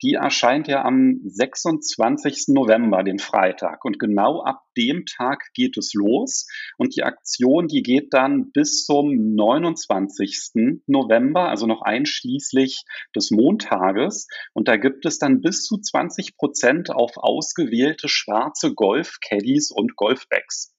die 0.02 0.14
erscheint 0.14 0.68
ja 0.68 0.84
am 0.84 1.20
26. 1.24 2.46
November, 2.48 3.02
den 3.02 3.18
Freitag. 3.18 3.84
Und 3.84 3.98
genau 3.98 4.42
ab 4.42 4.62
dem 4.76 5.04
Tag 5.04 5.50
geht 5.52 5.76
es 5.76 5.92
los. 5.92 6.46
Und 6.78 6.96
die 6.96 7.02
Aktion, 7.02 7.66
die 7.68 7.82
geht 7.82 8.14
dann 8.14 8.52
bis 8.52 8.86
zum 8.86 9.34
29. 9.34 10.82
November, 10.86 11.50
also 11.50 11.66
noch 11.66 11.82
einschließlich 11.82 12.84
des 13.14 13.30
Montages. 13.30 14.28
Und 14.54 14.68
da 14.68 14.78
gibt 14.78 15.04
es 15.04 15.18
dann 15.18 15.42
bis 15.42 15.64
zu 15.64 15.76
20 15.76 16.36
Prozent 16.36 16.90
auf 16.90 17.18
ausgewählte 17.18 18.08
schwarze 18.08 18.72
Golf-Caddies 18.72 19.70
und 19.70 19.94
Golfbags. 19.94 20.74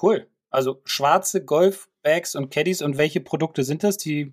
Cool. 0.00 0.31
Also 0.52 0.80
schwarze 0.84 1.44
Golfbags 1.44 2.34
und 2.34 2.50
Caddies 2.50 2.82
und 2.82 2.98
welche 2.98 3.20
Produkte 3.20 3.64
sind 3.64 3.82
das? 3.82 3.96
Die 3.96 4.32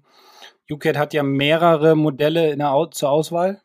UCAT 0.69 0.97
hat 0.97 1.13
ja 1.13 1.23
mehrere 1.23 1.95
Modelle 1.95 2.55
der, 2.57 2.91
zur 2.91 3.09
Auswahl. 3.09 3.61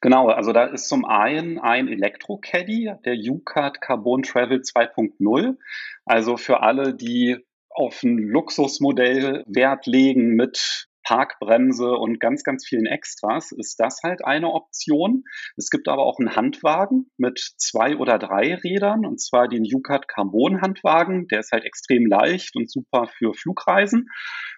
Genau, 0.00 0.28
also 0.28 0.52
da 0.52 0.64
ist 0.64 0.88
zum 0.88 1.04
einen 1.04 1.58
ein 1.58 1.88
Elektro-Caddy, 1.88 2.92
der 3.04 3.14
UCAT 3.14 3.80
Carbon 3.80 4.22
Travel 4.22 4.60
2.0. 4.60 5.56
Also 6.04 6.36
für 6.36 6.60
alle, 6.60 6.94
die 6.94 7.38
auf 7.70 8.02
ein 8.02 8.18
Luxusmodell 8.18 9.42
Wert 9.46 9.86
legen 9.86 10.34
mit 10.34 10.88
Parkbremse 11.04 11.92
und 11.92 12.18
ganz, 12.18 12.42
ganz 12.42 12.66
vielen 12.66 12.86
Extras, 12.86 13.52
ist 13.52 13.78
das 13.78 14.00
halt 14.02 14.24
eine 14.24 14.50
Option. 14.50 15.24
Es 15.56 15.70
gibt 15.70 15.88
aber 15.88 16.02
auch 16.02 16.18
einen 16.18 16.34
Handwagen 16.34 17.10
mit 17.16 17.38
zwei 17.58 17.96
oder 17.96 18.18
drei 18.18 18.54
Rädern, 18.54 19.06
und 19.06 19.20
zwar 19.20 19.48
den 19.48 19.64
UCAT 19.64 20.08
Carbon 20.08 20.60
Handwagen. 20.60 21.28
Der 21.28 21.40
ist 21.40 21.52
halt 21.52 21.64
extrem 21.64 22.06
leicht 22.06 22.56
und 22.56 22.70
super 22.70 23.06
für 23.06 23.34
Flugreisen. 23.34 24.08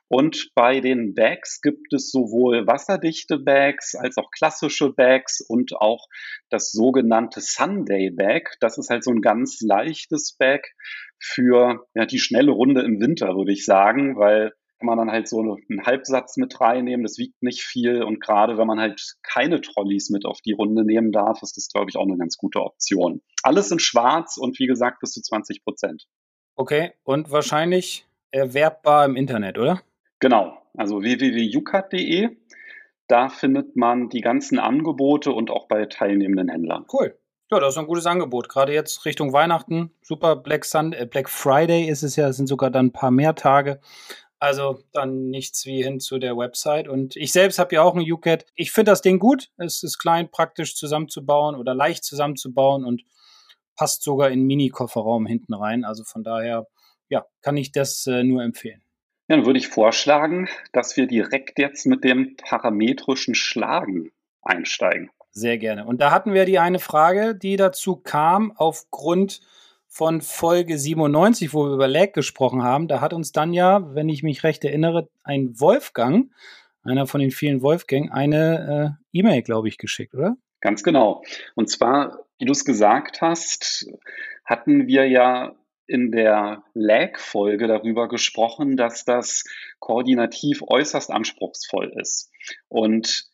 Und 0.08 0.50
bei 0.54 0.80
den 0.80 1.14
Bags 1.14 1.60
gibt 1.60 1.92
es 1.92 2.10
sowohl 2.12 2.66
wasserdichte 2.66 3.38
Bags 3.38 3.96
als 3.96 4.16
auch 4.18 4.30
klassische 4.30 4.92
Bags 4.92 5.40
und 5.40 5.72
auch 5.74 6.06
das 6.48 6.70
sogenannte 6.70 7.40
Sunday 7.40 8.10
Bag. 8.10 8.56
Das 8.60 8.78
ist 8.78 8.88
halt 8.88 9.02
so 9.02 9.10
ein 9.10 9.20
ganz 9.20 9.60
leichtes 9.60 10.36
Bag 10.38 10.62
für 11.18 11.86
ja, 11.94 12.06
die 12.06 12.20
schnelle 12.20 12.52
Runde 12.52 12.82
im 12.82 13.00
Winter, 13.00 13.34
würde 13.34 13.52
ich 13.52 13.64
sagen, 13.64 14.16
weil 14.16 14.52
kann 14.78 14.86
man 14.86 14.98
dann 14.98 15.10
halt 15.10 15.28
so 15.28 15.40
einen 15.40 15.86
Halbsatz 15.86 16.36
mit 16.36 16.60
reinnehmen. 16.60 17.02
Das 17.02 17.18
wiegt 17.18 17.42
nicht 17.42 17.62
viel. 17.62 18.02
Und 18.02 18.20
gerade 18.20 18.58
wenn 18.58 18.66
man 18.66 18.78
halt 18.78 19.16
keine 19.22 19.60
Trolleys 19.60 20.10
mit 20.10 20.26
auf 20.26 20.40
die 20.42 20.52
Runde 20.52 20.84
nehmen 20.84 21.12
darf, 21.12 21.42
ist 21.42 21.56
das, 21.56 21.68
glaube 21.68 21.90
ich, 21.90 21.96
auch 21.96 22.06
eine 22.06 22.18
ganz 22.18 22.36
gute 22.36 22.60
Option. 22.60 23.22
Alles 23.42 23.70
in 23.70 23.78
schwarz 23.78 24.36
und 24.36 24.58
wie 24.58 24.66
gesagt 24.66 25.00
bis 25.00 25.12
zu 25.12 25.22
20 25.22 25.64
Prozent. 25.64 26.06
Okay, 26.56 26.92
und 27.04 27.30
wahrscheinlich 27.30 28.06
erwerbbar 28.30 29.04
im 29.06 29.16
Internet, 29.16 29.58
oder? 29.58 29.80
Genau, 30.20 30.58
also 30.74 31.02
www.ucat.de. 31.02 32.36
Da 33.08 33.28
findet 33.28 33.76
man 33.76 34.08
die 34.08 34.20
ganzen 34.20 34.58
Angebote 34.58 35.32
und 35.32 35.50
auch 35.50 35.68
bei 35.68 35.86
teilnehmenden 35.86 36.48
Händlern. 36.48 36.86
Cool. 36.92 37.16
Ja, 37.48 37.60
das 37.60 37.74
ist 37.74 37.78
ein 37.78 37.86
gutes 37.86 38.06
Angebot. 38.06 38.48
Gerade 38.48 38.72
jetzt 38.72 39.04
Richtung 39.04 39.32
Weihnachten. 39.32 39.92
Super 40.02 40.34
Black 40.34 40.64
Sunday, 40.64 41.02
äh, 41.02 41.06
Black 41.06 41.30
Friday 41.30 41.88
ist 41.88 42.02
es 42.02 42.16
ja, 42.16 42.28
es 42.28 42.36
sind 42.36 42.48
sogar 42.48 42.70
dann 42.70 42.86
ein 42.86 42.92
paar 42.92 43.12
mehr 43.12 43.36
Tage. 43.36 43.80
Also 44.46 44.78
dann 44.92 45.28
nichts 45.28 45.66
wie 45.66 45.82
hin 45.82 45.98
zu 45.98 46.18
der 46.20 46.36
Website. 46.36 46.86
Und 46.86 47.16
ich 47.16 47.32
selbst 47.32 47.58
habe 47.58 47.74
ja 47.74 47.82
auch 47.82 47.96
ein 47.96 48.00
UCAT. 48.00 48.46
Ich 48.54 48.70
finde 48.70 48.92
das 48.92 49.02
Ding 49.02 49.18
gut. 49.18 49.50
Es 49.56 49.82
ist 49.82 49.98
klein, 49.98 50.30
praktisch 50.30 50.76
zusammenzubauen 50.76 51.56
oder 51.56 51.74
leicht 51.74 52.04
zusammenzubauen 52.04 52.84
und 52.84 53.02
passt 53.74 54.04
sogar 54.04 54.30
in 54.30 54.46
Mini-Kofferraum 54.46 55.26
hinten 55.26 55.52
rein. 55.52 55.84
Also 55.84 56.04
von 56.04 56.22
daher, 56.22 56.68
ja, 57.08 57.26
kann 57.42 57.56
ich 57.56 57.72
das 57.72 58.06
äh, 58.06 58.22
nur 58.22 58.44
empfehlen. 58.44 58.82
Ja, 59.26 59.36
dann 59.36 59.46
würde 59.46 59.58
ich 59.58 59.66
vorschlagen, 59.66 60.48
dass 60.72 60.96
wir 60.96 61.08
direkt 61.08 61.58
jetzt 61.58 61.84
mit 61.84 62.04
dem 62.04 62.36
parametrischen 62.36 63.34
Schlagen 63.34 64.12
einsteigen. 64.42 65.10
Sehr 65.32 65.58
gerne. 65.58 65.86
Und 65.86 66.00
da 66.00 66.12
hatten 66.12 66.34
wir 66.34 66.44
die 66.44 66.60
eine 66.60 66.78
Frage, 66.78 67.34
die 67.34 67.56
dazu 67.56 67.96
kam 67.96 68.52
aufgrund 68.52 69.40
von 69.96 70.20
Folge 70.20 70.76
97, 70.76 71.54
wo 71.54 71.64
wir 71.64 71.72
über 71.72 71.88
Lag 71.88 72.12
gesprochen 72.12 72.62
haben. 72.62 72.86
Da 72.86 73.00
hat 73.00 73.14
uns 73.14 73.32
dann 73.32 73.54
ja, 73.54 73.94
wenn 73.94 74.10
ich 74.10 74.22
mich 74.22 74.44
recht 74.44 74.62
erinnere, 74.62 75.08
ein 75.24 75.58
Wolfgang, 75.58 76.30
einer 76.82 77.06
von 77.06 77.18
den 77.18 77.30
vielen 77.30 77.62
Wolfgang, 77.62 78.12
eine 78.12 78.98
äh, 79.14 79.18
E-Mail, 79.18 79.40
glaube 79.40 79.68
ich, 79.68 79.78
geschickt, 79.78 80.14
oder? 80.14 80.36
Ganz 80.60 80.82
genau. 80.82 81.22
Und 81.54 81.70
zwar, 81.70 82.26
wie 82.38 82.44
du 82.44 82.52
es 82.52 82.66
gesagt 82.66 83.22
hast, 83.22 83.86
hatten 84.44 84.86
wir 84.86 85.08
ja 85.08 85.54
in 85.86 86.12
der 86.12 86.62
Lag-Folge 86.74 87.66
darüber 87.66 88.06
gesprochen, 88.06 88.76
dass 88.76 89.06
das 89.06 89.44
koordinativ 89.78 90.60
äußerst 90.60 91.10
anspruchsvoll 91.10 91.94
ist. 91.98 92.30
Und 92.68 93.30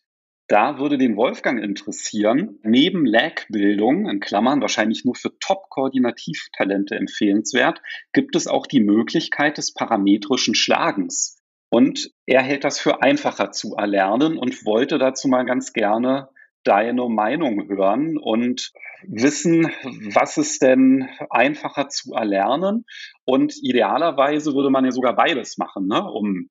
da 0.52 0.78
würde 0.78 0.98
den 0.98 1.16
Wolfgang 1.16 1.62
interessieren, 1.62 2.58
neben 2.62 3.06
Lag-Bildung, 3.06 4.06
in 4.06 4.20
Klammern 4.20 4.60
wahrscheinlich 4.60 5.02
nur 5.02 5.14
für 5.14 5.30
Top-Koordinativtalente 5.38 6.94
empfehlenswert, 6.94 7.80
gibt 8.12 8.36
es 8.36 8.46
auch 8.46 8.66
die 8.66 8.82
Möglichkeit 8.82 9.56
des 9.56 9.72
parametrischen 9.72 10.54
Schlagens. 10.54 11.40
Und 11.70 12.10
er 12.26 12.42
hält 12.42 12.64
das 12.64 12.78
für 12.78 13.02
einfacher 13.02 13.50
zu 13.50 13.76
erlernen 13.76 14.36
und 14.36 14.66
wollte 14.66 14.98
dazu 14.98 15.26
mal 15.26 15.46
ganz 15.46 15.72
gerne 15.72 16.28
deine 16.64 17.08
Meinung 17.08 17.66
hören 17.70 18.18
und 18.18 18.72
wissen, 19.04 19.72
was 20.12 20.36
ist 20.36 20.60
denn 20.60 21.08
einfacher 21.30 21.88
zu 21.88 22.12
erlernen. 22.12 22.84
Und 23.24 23.54
idealerweise 23.62 24.54
würde 24.54 24.68
man 24.68 24.84
ja 24.84 24.90
sogar 24.90 25.16
beides 25.16 25.56
machen, 25.56 25.86
ne, 25.86 26.04
um 26.04 26.50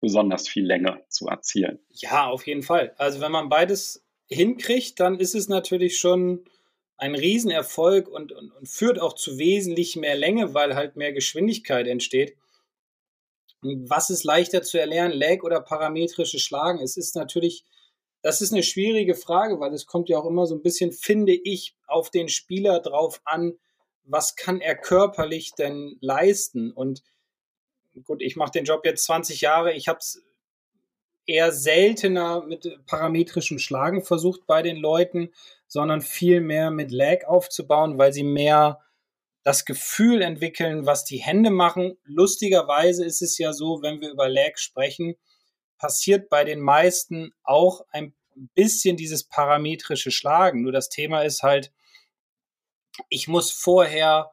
besonders 0.00 0.48
viel 0.48 0.64
Länge 0.64 1.02
zu 1.08 1.26
erzielen. 1.26 1.78
Ja, 1.90 2.28
auf 2.28 2.46
jeden 2.46 2.62
Fall. 2.62 2.94
Also 2.96 3.20
wenn 3.20 3.32
man 3.32 3.48
beides 3.48 4.04
hinkriegt, 4.26 5.00
dann 5.00 5.18
ist 5.18 5.34
es 5.34 5.48
natürlich 5.48 5.98
schon 5.98 6.44
ein 6.96 7.14
Riesenerfolg 7.14 8.08
und, 8.08 8.32
und, 8.32 8.52
und 8.52 8.68
führt 8.68 9.00
auch 9.00 9.14
zu 9.14 9.38
wesentlich 9.38 9.96
mehr 9.96 10.16
Länge, 10.16 10.54
weil 10.54 10.74
halt 10.74 10.96
mehr 10.96 11.12
Geschwindigkeit 11.12 11.86
entsteht. 11.86 12.36
Was 13.62 14.10
ist 14.10 14.24
leichter 14.24 14.62
zu 14.62 14.78
erlernen, 14.78 15.18
Lag 15.18 15.42
oder 15.42 15.60
parametrische 15.60 16.38
Schlagen? 16.38 16.80
Es 16.80 16.96
ist 16.96 17.14
natürlich 17.14 17.64
das 18.22 18.42
ist 18.42 18.52
eine 18.52 18.62
schwierige 18.62 19.14
Frage, 19.14 19.60
weil 19.60 19.72
es 19.72 19.86
kommt 19.86 20.08
ja 20.08 20.18
auch 20.18 20.26
immer 20.26 20.46
so 20.46 20.54
ein 20.54 20.62
bisschen, 20.62 20.92
finde 20.92 21.32
ich, 21.32 21.76
auf 21.86 22.10
den 22.10 22.28
Spieler 22.28 22.80
drauf 22.80 23.20
an, 23.24 23.54
was 24.04 24.36
kann 24.36 24.60
er 24.60 24.76
körperlich 24.76 25.52
denn 25.54 25.96
leisten? 26.00 26.72
Und 26.72 27.02
gut, 28.04 28.22
ich 28.22 28.36
mache 28.36 28.52
den 28.52 28.64
Job 28.64 28.84
jetzt 28.84 29.04
20 29.04 29.40
Jahre, 29.40 29.72
ich 29.72 29.88
habe 29.88 29.98
es 29.98 30.22
eher 31.26 31.52
seltener 31.52 32.42
mit 32.42 32.68
parametrischem 32.86 33.58
Schlagen 33.58 34.02
versucht 34.02 34.46
bei 34.46 34.62
den 34.62 34.76
Leuten, 34.76 35.32
sondern 35.66 36.00
viel 36.00 36.40
mehr 36.40 36.70
mit 36.70 36.90
Lag 36.90 37.24
aufzubauen, 37.24 37.98
weil 37.98 38.12
sie 38.12 38.24
mehr 38.24 38.80
das 39.42 39.64
Gefühl 39.64 40.22
entwickeln, 40.22 40.86
was 40.86 41.04
die 41.04 41.18
Hände 41.18 41.50
machen. 41.50 41.96
Lustigerweise 42.04 43.04
ist 43.04 43.22
es 43.22 43.38
ja 43.38 43.52
so, 43.52 43.80
wenn 43.80 44.00
wir 44.00 44.10
über 44.10 44.28
Lag 44.28 44.56
sprechen, 44.56 45.14
passiert 45.78 46.28
bei 46.28 46.44
den 46.44 46.60
meisten 46.60 47.32
auch 47.42 47.86
ein 47.90 48.14
bisschen 48.54 48.96
dieses 48.96 49.24
parametrische 49.24 50.10
Schlagen. 50.10 50.62
Nur 50.62 50.72
das 50.72 50.88
Thema 50.88 51.22
ist 51.22 51.42
halt, 51.42 51.72
ich 53.08 53.28
muss 53.28 53.50
vorher 53.50 54.30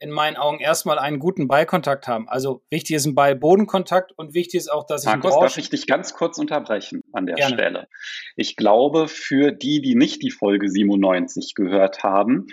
in 0.00 0.10
meinen 0.10 0.36
Augen 0.36 0.60
erstmal 0.60 0.98
einen 0.98 1.18
guten 1.18 1.48
Ballkontakt 1.48 2.06
haben. 2.06 2.28
Also 2.28 2.62
wichtig 2.70 2.96
ist 2.96 3.06
ein 3.06 3.14
Ball-Bodenkontakt 3.14 4.12
und 4.16 4.34
wichtig 4.34 4.58
ist 4.58 4.68
auch, 4.68 4.86
dass 4.86 5.02
ich. 5.02 5.08
Markus, 5.08 5.34
darf 5.34 5.56
ich 5.58 5.70
dich 5.70 5.86
ganz 5.86 6.14
kurz 6.14 6.38
unterbrechen 6.38 7.02
an 7.12 7.26
der 7.26 7.36
Gerne. 7.36 7.54
Stelle? 7.54 7.88
Ich 8.36 8.56
glaube, 8.56 9.08
für 9.08 9.50
die, 9.52 9.80
die 9.80 9.94
nicht 9.94 10.22
die 10.22 10.30
Folge 10.30 10.68
97 10.68 11.54
gehört 11.54 12.02
haben, 12.02 12.46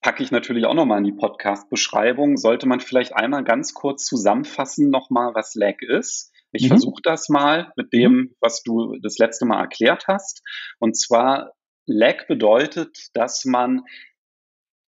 packe 0.00 0.22
ich 0.22 0.30
natürlich 0.30 0.66
auch 0.66 0.74
nochmal 0.74 0.98
in 0.98 1.04
die 1.04 1.12
Podcast-Beschreibung. 1.12 2.36
Sollte 2.36 2.66
man 2.66 2.80
vielleicht 2.80 3.14
einmal 3.14 3.44
ganz 3.44 3.74
kurz 3.74 4.04
zusammenfassen, 4.04 4.90
nochmal, 4.90 5.34
was 5.34 5.54
Lag 5.54 5.80
ist. 5.82 6.32
Ich 6.52 6.64
mhm. 6.64 6.68
versuche 6.68 7.02
das 7.02 7.28
mal 7.28 7.72
mit 7.76 7.92
dem, 7.92 8.12
mhm. 8.12 8.34
was 8.40 8.62
du 8.62 8.96
das 9.02 9.18
letzte 9.18 9.46
Mal 9.46 9.60
erklärt 9.60 10.06
hast. 10.08 10.42
Und 10.78 10.96
zwar, 10.96 11.52
Lag 11.86 12.26
bedeutet, 12.26 13.08
dass 13.14 13.44
man 13.44 13.82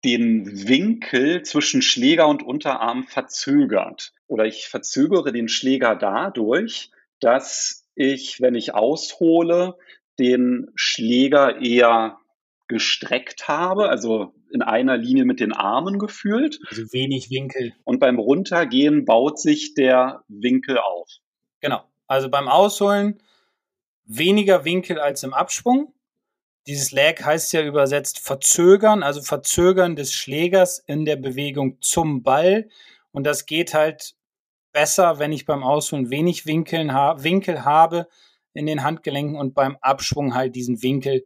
den 0.03 0.67
Winkel 0.67 1.43
zwischen 1.43 1.81
Schläger 1.81 2.27
und 2.27 2.43
Unterarm 2.43 3.03
verzögert. 3.03 4.13
Oder 4.27 4.45
ich 4.45 4.67
verzögere 4.67 5.31
den 5.31 5.48
Schläger 5.48 5.95
dadurch, 5.95 6.91
dass 7.19 7.86
ich, 7.95 8.41
wenn 8.41 8.55
ich 8.55 8.74
aushole, 8.74 9.75
den 10.19 10.72
Schläger 10.75 11.62
eher 11.62 12.17
gestreckt 12.67 13.48
habe, 13.48 13.89
also 13.89 14.33
in 14.51 14.62
einer 14.62 14.98
Linie 14.98 15.25
mit 15.25 15.39
den 15.39 15.53
Armen 15.53 16.00
gefühlt. 16.00 16.60
Also 16.69 16.93
wenig 16.93 17.29
Winkel. 17.29 17.74
Und 17.83 18.00
beim 18.00 18.19
Runtergehen 18.19 19.05
baut 19.05 19.39
sich 19.39 19.74
der 19.74 20.24
Winkel 20.27 20.77
auf. 20.77 21.10
Genau. 21.60 21.83
Also 22.07 22.29
beim 22.29 22.48
Ausholen 22.48 23.19
weniger 24.05 24.65
Winkel 24.65 25.00
als 25.00 25.24
im 25.24 25.33
Abschwung. 25.33 25.93
Dieses 26.65 26.91
Lag 26.91 27.22
heißt 27.22 27.51
ja 27.53 27.62
übersetzt 27.62 28.20
verzögern, 28.20 29.03
also 29.03 29.22
verzögern 29.22 29.96
des 29.96 30.13
Schlägers 30.13 30.79
in 30.79 31.03
der 31.05 31.17
Bewegung 31.17 31.82
zum 31.82 32.24
Ball. 32.24 32.70
Und 33.12 33.25
das 33.25 33.46
geht 33.46 33.74
halt 33.74 34.15
besser, 34.72 35.20
wenn 35.20 35.32
ich 35.32 35.46
beim 35.46 35.63
Ausholen 35.63 36.10
wenig 36.10 36.46
Winkeln 36.46 36.93
ha 36.93 37.22
Winkel 37.22 37.65
habe 37.65 38.08
in 38.53 38.65
den 38.65 38.84
Handgelenken 38.84 39.38
und 39.38 39.53
beim 39.53 39.77
Abschwung 39.82 40.36
halt 40.36 40.55
diesen 40.55 40.82
Winkel 40.82 41.25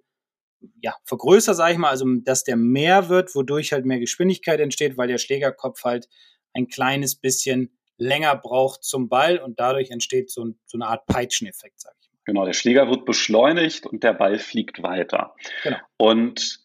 ja, 0.81 0.95
vergrößere, 1.03 1.55
sage 1.55 1.73
ich 1.73 1.77
mal, 1.77 1.89
also 1.89 2.05
dass 2.23 2.43
der 2.43 2.57
mehr 2.57 3.09
wird, 3.09 3.35
wodurch 3.35 3.73
halt 3.73 3.85
mehr 3.85 3.99
Geschwindigkeit 3.99 4.59
entsteht, 4.59 4.97
weil 4.97 5.07
der 5.07 5.17
Schlägerkopf 5.17 5.83
halt 5.83 6.09
ein 6.53 6.67
kleines 6.67 7.15
bisschen 7.15 7.77
länger 7.97 8.35
braucht 8.35 8.83
zum 8.83 9.09
Ball 9.09 9.37
und 9.39 9.59
dadurch 9.59 9.91
entsteht 9.91 10.31
so, 10.31 10.45
ein, 10.45 10.59
so 10.65 10.77
eine 10.77 10.87
Art 10.87 11.05
Peitscheneffekt, 11.05 11.79
sage 11.79 11.95
ich. 12.01 12.06
Genau, 12.27 12.45
der 12.45 12.53
Schläger 12.53 12.89
wird 12.89 13.05
beschleunigt 13.05 13.85
und 13.85 14.03
der 14.03 14.11
Ball 14.11 14.37
fliegt 14.37 14.83
weiter. 14.83 15.33
Genau. 15.63 15.77
Und 15.95 16.59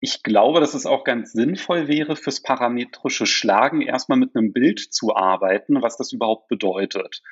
ich 0.00 0.22
glaube, 0.22 0.60
dass 0.60 0.74
es 0.74 0.84
auch 0.84 1.02
ganz 1.02 1.32
sinnvoll 1.32 1.88
wäre, 1.88 2.14
fürs 2.14 2.42
parametrische 2.42 3.24
Schlagen 3.24 3.80
erstmal 3.80 4.18
mit 4.18 4.36
einem 4.36 4.52
Bild 4.52 4.80
zu 4.80 5.16
arbeiten, 5.16 5.80
was 5.80 5.96
das 5.96 6.12
überhaupt 6.12 6.48
bedeutet. 6.48 7.22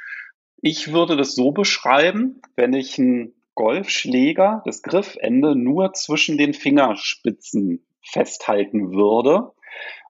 Ich 0.63 0.93
würde 0.93 1.19
das 1.19 1.35
so 1.35 1.53
beschreiben, 1.53 2.41
wenn 2.57 2.73
ich 2.73 2.99
einen 2.99 3.35
Golfschläger, 3.57 4.63
das 4.65 4.81
Griffende 4.81 5.55
nur 5.55 5.93
zwischen 5.93 6.39
den 6.39 6.55
Fingerspitzen 6.55 7.87
festhalten 8.01 8.95
würde 8.95 9.53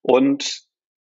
und 0.03 0.63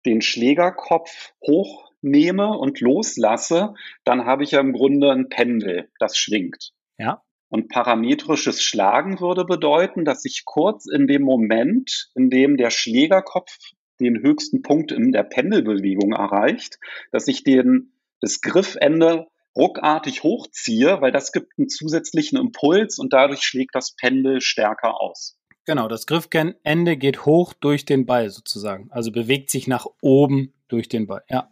den 0.06 0.22
Schlägerkopf 0.22 1.32
hoch 1.48 1.93
nehme 2.04 2.58
und 2.58 2.80
loslasse, 2.82 3.74
dann 4.04 4.26
habe 4.26 4.44
ich 4.44 4.52
ja 4.52 4.60
im 4.60 4.74
Grunde 4.74 5.12
ein 5.12 5.30
Pendel, 5.30 5.90
das 6.00 6.18
schwingt. 6.18 6.72
Ja. 6.98 7.24
Und 7.50 7.70
parametrisches 7.70 8.64
Schlagen 8.64 9.20
würde 9.20 9.46
bedeuten, 9.46 10.06
dass 10.06 10.26
ich 10.26 10.44
kurz 10.46 10.88
in 10.88 11.08
dem 11.08 11.22
Moment, 11.22 12.10
in 12.16 12.30
dem 12.30 12.58
der 12.58 12.72
Schlägerkopf 12.72 13.58
den 14.00 14.22
höchsten 14.22 14.62
Punkt 14.64 14.92
in 14.92 15.12
der 15.12 15.24
Pendelbewegung 15.24 16.14
erreicht, 16.14 16.80
dass 17.12 17.28
ich 17.28 17.44
den, 17.44 17.94
das 18.22 18.42
Griffende 18.42 19.28
ruckartig 19.56 20.24
hochziehe, 20.24 21.00
weil 21.02 21.12
das 21.12 21.32
gibt 21.32 21.54
einen 21.58 21.70
zusätzlichen 21.70 22.40
Impuls 22.40 22.98
und 22.98 23.14
dadurch 23.14 23.44
schlägt 23.44 23.76
das 23.76 23.96
Pendel 23.96 24.42
stärker 24.42 25.00
aus. 25.00 25.38
Genau, 25.66 25.88
das 25.88 26.08
Griffende 26.08 26.98
geht 26.98 27.26
hoch 27.26 27.54
durch 27.54 27.86
den 27.86 28.06
Ball 28.06 28.30
sozusagen, 28.30 28.92
also 28.92 29.12
bewegt 29.12 29.50
sich 29.50 29.68
nach 29.68 29.86
oben 30.02 30.54
durch 30.68 30.90
den 30.90 31.08
Ball. 31.08 31.24
Ja. 31.30 31.50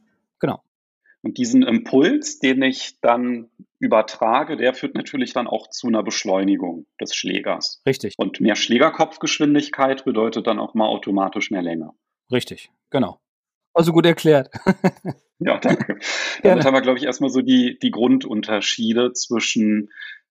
Und 1.24 1.38
diesen 1.38 1.62
Impuls, 1.62 2.40
den 2.40 2.62
ich 2.64 3.00
dann 3.02 3.50
übertrage, 3.80 4.58
der 4.58 4.74
führt 4.74 4.96
natürlich 4.96 5.34
dann 5.34 5.48
auch 5.48 5.70
zu 5.70 5.88
einer 5.88 6.04
Beschleunigung 6.04 6.88
des 7.00 7.16
Schlägers. 7.16 7.82
Richtig. 7.86 8.16
Und 8.18 8.42
mehr 8.42 8.56
Schlägerkopfgeschwindigkeit 8.56 10.04
bedeutet 10.04 10.48
dann 10.48 10.60
auch 10.60 10.74
mal 10.74 10.88
automatisch 10.88 11.52
mehr 11.52 11.62
Länge. 11.62 11.92
Richtig, 12.32 12.72
genau. 12.90 13.20
Also 13.74 13.92
gut 13.94 14.06
erklärt. 14.06 14.50
ja, 15.40 15.58
danke. 15.60 15.98
Damit 16.44 16.66
haben 16.66 16.74
wir, 16.74 16.82
glaube 16.82 16.98
ich, 16.98 17.06
erstmal 17.06 17.30
so 17.30 17.42
die, 17.42 17.78
die 17.80 17.92
Grundunterschiede 17.92 19.14
zwischen 19.14 19.90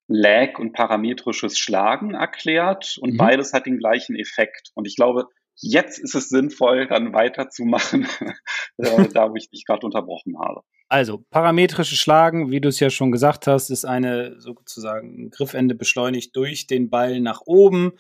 Lag 0.09 0.59
und 0.59 0.73
parametrisches 0.73 1.57
Schlagen 1.57 2.15
erklärt 2.15 2.99
und 3.01 3.13
mhm. 3.13 3.17
beides 3.17 3.53
hat 3.53 3.67
den 3.67 3.79
gleichen 3.79 4.17
Effekt. 4.17 4.73
Und 4.75 4.87
ich 4.87 4.97
glaube, 4.97 5.29
jetzt 5.61 5.99
ist 5.99 6.15
es 6.15 6.29
sinnvoll, 6.29 6.87
dann 6.89 7.13
weiterzumachen, 7.13 8.07
äh, 8.79 9.09
da 9.13 9.31
wo 9.31 9.37
ich 9.37 9.51
dich 9.51 9.65
gerade 9.67 9.87
unterbrochen 9.87 10.39
habe. 10.39 10.63
Also, 10.89 11.25
parametrisches 11.31 11.99
Schlagen, 11.99 12.51
wie 12.51 12.61
du 12.61 12.69
es 12.69 12.81
ja 12.81 12.91
schon 12.91 13.13
gesagt 13.13 13.47
hast, 13.47 13.71
ist 13.71 13.85
eine 13.85 14.41
sozusagen 14.41 15.31
Griffende 15.31 15.75
beschleunigt 15.75 16.35
durch 16.35 16.67
den 16.67 16.91
Ball 16.91 17.21
nach 17.21 17.43
oben. 17.45 17.93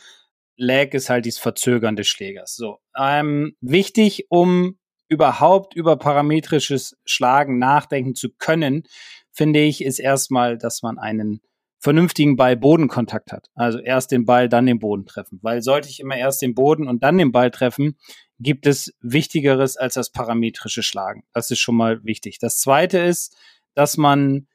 Lag 0.56 0.92
ist 0.92 1.08
halt 1.08 1.24
dieses 1.24 1.38
Verzögern 1.38 1.96
des 1.96 2.08
Schlägers. 2.08 2.56
So, 2.56 2.78
ähm, 2.98 3.54
wichtig, 3.60 4.26
um 4.28 4.76
überhaupt 5.08 5.74
über 5.74 5.96
parametrisches 5.96 6.98
Schlagen 7.04 7.58
nachdenken 7.58 8.14
zu 8.14 8.30
können, 8.30 8.84
finde 9.30 9.60
ich, 9.60 9.84
ist 9.84 9.98
erstmal, 9.98 10.58
dass 10.58 10.82
man 10.82 10.98
einen 10.98 11.40
vernünftigen 11.80 12.36
Ball-Bodenkontakt 12.36 13.32
hat. 13.32 13.48
Also 13.54 13.78
erst 13.78 14.12
den 14.12 14.26
Ball, 14.26 14.48
dann 14.48 14.66
den 14.66 14.78
Boden 14.78 15.06
treffen. 15.06 15.38
Weil 15.42 15.62
sollte 15.62 15.88
ich 15.88 15.98
immer 15.98 16.16
erst 16.16 16.42
den 16.42 16.54
Boden 16.54 16.86
und 16.86 17.02
dann 17.02 17.18
den 17.18 17.32
Ball 17.32 17.50
treffen, 17.50 17.96
gibt 18.38 18.66
es 18.66 18.94
Wichtigeres 19.00 19.76
als 19.76 19.94
das 19.94 20.12
parametrische 20.12 20.82
Schlagen. 20.82 21.24
Das 21.32 21.50
ist 21.50 21.58
schon 21.58 21.76
mal 21.76 22.04
wichtig. 22.04 22.38
Das 22.38 22.58
zweite 22.58 22.98
ist, 22.98 23.34
dass 23.74 23.96
man 23.96 24.46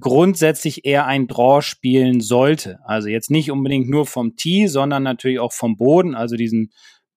grundsätzlich 0.00 0.86
eher 0.86 1.06
ein 1.06 1.26
Draw 1.26 1.60
spielen 1.60 2.20
sollte. 2.20 2.80
Also 2.84 3.08
jetzt 3.08 3.30
nicht 3.30 3.50
unbedingt 3.50 3.90
nur 3.90 4.06
vom 4.06 4.36
Tee, 4.36 4.66
sondern 4.66 5.02
natürlich 5.02 5.40
auch 5.40 5.52
vom 5.52 5.76
Boden, 5.76 6.14
also 6.14 6.36
diesen 6.36 6.72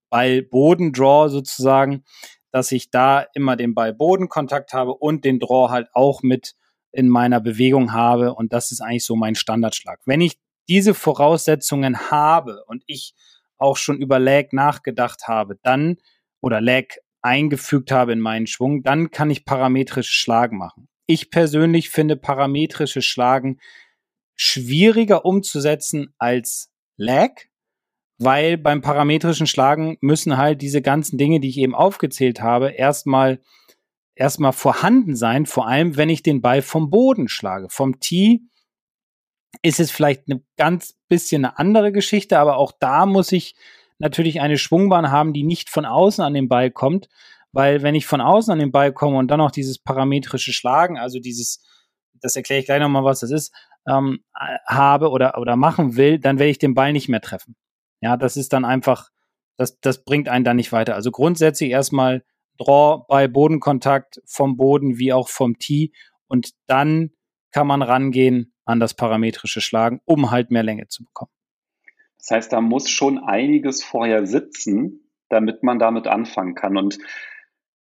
Ball-Boden-Draw 0.09 1.29
sozusagen, 1.29 2.03
dass 2.51 2.71
ich 2.73 2.89
da 2.89 3.25
immer 3.33 3.55
den 3.55 3.73
Ball-Boden-Kontakt 3.73 4.73
habe 4.73 4.93
und 4.93 5.23
den 5.23 5.39
Draw 5.39 5.69
halt 5.69 5.87
auch 5.93 6.23
mit 6.23 6.55
in 6.95 7.09
meiner 7.09 7.39
Bewegung 7.39 7.93
habe. 7.93 8.33
Und 8.33 8.53
das 8.53 8.71
ist 8.71 8.81
eigentlich 8.81 9.05
so 9.05 9.15
mein 9.15 9.35
Standardschlag. 9.35 9.99
Wenn 10.05 10.21
ich 10.21 10.39
diese 10.67 10.93
Voraussetzungen 10.93 12.09
habe 12.09 12.63
und 12.67 12.83
ich 12.87 13.13
auch 13.57 13.77
schon 13.77 13.97
über 13.97 14.19
Lag 14.19 14.51
nachgedacht 14.51 15.27
habe, 15.27 15.57
dann 15.61 15.97
oder 16.41 16.61
Lag 16.61 16.85
eingefügt 17.21 17.91
habe 17.91 18.13
in 18.13 18.19
meinen 18.19 18.47
Schwung, 18.47 18.83
dann 18.83 19.11
kann 19.11 19.29
ich 19.29 19.45
parametrisch 19.45 20.11
Schlagen 20.11 20.57
machen. 20.57 20.87
Ich 21.07 21.31
persönlich 21.31 21.89
finde 21.89 22.15
parametrisches 22.15 23.05
Schlagen 23.05 23.59
schwieriger 24.35 25.25
umzusetzen 25.25 26.13
als 26.17 26.71
Lag, 26.97 27.31
weil 28.17 28.57
beim 28.57 28.81
parametrischen 28.81 29.47
Schlagen 29.47 29.97
müssen 30.01 30.37
halt 30.37 30.61
diese 30.61 30.81
ganzen 30.81 31.17
Dinge, 31.17 31.39
die 31.39 31.49
ich 31.49 31.57
eben 31.57 31.75
aufgezählt 31.75 32.41
habe, 32.41 32.69
erstmal 32.71 33.41
erstmal 34.15 34.53
vorhanden 34.53 35.15
sein, 35.15 35.45
vor 35.45 35.67
allem 35.67 35.97
wenn 35.97 36.09
ich 36.09 36.23
den 36.23 36.41
Ball 36.41 36.61
vom 36.61 36.89
Boden 36.89 37.27
schlage. 37.27 37.67
Vom 37.69 37.99
Tee 37.99 38.41
ist 39.61 39.79
es 39.79 39.91
vielleicht 39.91 40.23
eine 40.29 40.41
ganz 40.57 40.95
bisschen 41.07 41.45
eine 41.45 41.57
andere 41.57 41.91
Geschichte, 41.91 42.39
aber 42.39 42.57
auch 42.57 42.71
da 42.79 43.05
muss 43.05 43.31
ich 43.31 43.55
natürlich 43.99 44.41
eine 44.41 44.57
Schwungbahn 44.57 45.11
haben, 45.11 45.33
die 45.33 45.43
nicht 45.43 45.69
von 45.69 45.85
außen 45.85 46.23
an 46.23 46.33
den 46.33 46.49
Ball 46.49 46.71
kommt, 46.71 47.07
weil 47.51 47.81
wenn 47.81 47.95
ich 47.95 48.05
von 48.05 48.21
außen 48.21 48.51
an 48.51 48.59
den 48.59 48.71
Ball 48.71 48.91
komme 48.91 49.17
und 49.17 49.29
dann 49.29 49.37
noch 49.37 49.51
dieses 49.51 49.79
parametrische 49.79 50.51
Schlagen, 50.51 50.97
also 50.97 51.19
dieses, 51.19 51.63
das 52.13 52.35
erkläre 52.35 52.59
ich 52.59 52.65
gleich 52.65 52.81
nochmal, 52.81 53.03
was 53.03 53.21
das 53.21 53.31
ist, 53.31 53.53
ähm, 53.87 54.19
habe 54.65 55.09
oder, 55.09 55.37
oder 55.37 55.55
machen 55.55 55.95
will, 55.95 56.19
dann 56.19 56.39
werde 56.39 56.49
ich 56.49 56.57
den 56.57 56.73
Ball 56.73 56.91
nicht 56.91 57.07
mehr 57.07 57.21
treffen. 57.21 57.55
Ja, 58.01 58.17
das 58.17 58.35
ist 58.35 58.51
dann 58.51 58.65
einfach, 58.65 59.09
das, 59.57 59.79
das 59.79 60.03
bringt 60.03 60.27
einen 60.27 60.43
dann 60.43 60.57
nicht 60.57 60.71
weiter. 60.71 60.95
Also 60.95 61.11
grundsätzlich 61.11 61.71
erstmal 61.71 62.23
Draw 62.57 63.05
bei 63.07 63.27
Bodenkontakt 63.27 64.21
vom 64.25 64.57
Boden 64.57 64.97
wie 64.97 65.13
auch 65.13 65.29
vom 65.29 65.57
Tee 65.57 65.91
und 66.27 66.51
dann 66.67 67.11
kann 67.51 67.67
man 67.67 67.81
rangehen 67.81 68.53
an 68.65 68.79
das 68.79 68.93
parametrische 68.93 69.61
Schlagen, 69.61 70.01
um 70.05 70.31
halt 70.31 70.51
mehr 70.51 70.63
Länge 70.63 70.87
zu 70.87 71.03
bekommen. 71.03 71.31
Das 72.17 72.31
heißt, 72.31 72.53
da 72.53 72.59
muss 72.59 72.89
schon 72.89 73.19
einiges 73.19 73.83
vorher 73.83 74.25
sitzen, 74.25 75.09
damit 75.29 75.63
man 75.63 75.79
damit 75.79 76.07
anfangen 76.07 76.55
kann. 76.55 76.75
Und 76.75 76.97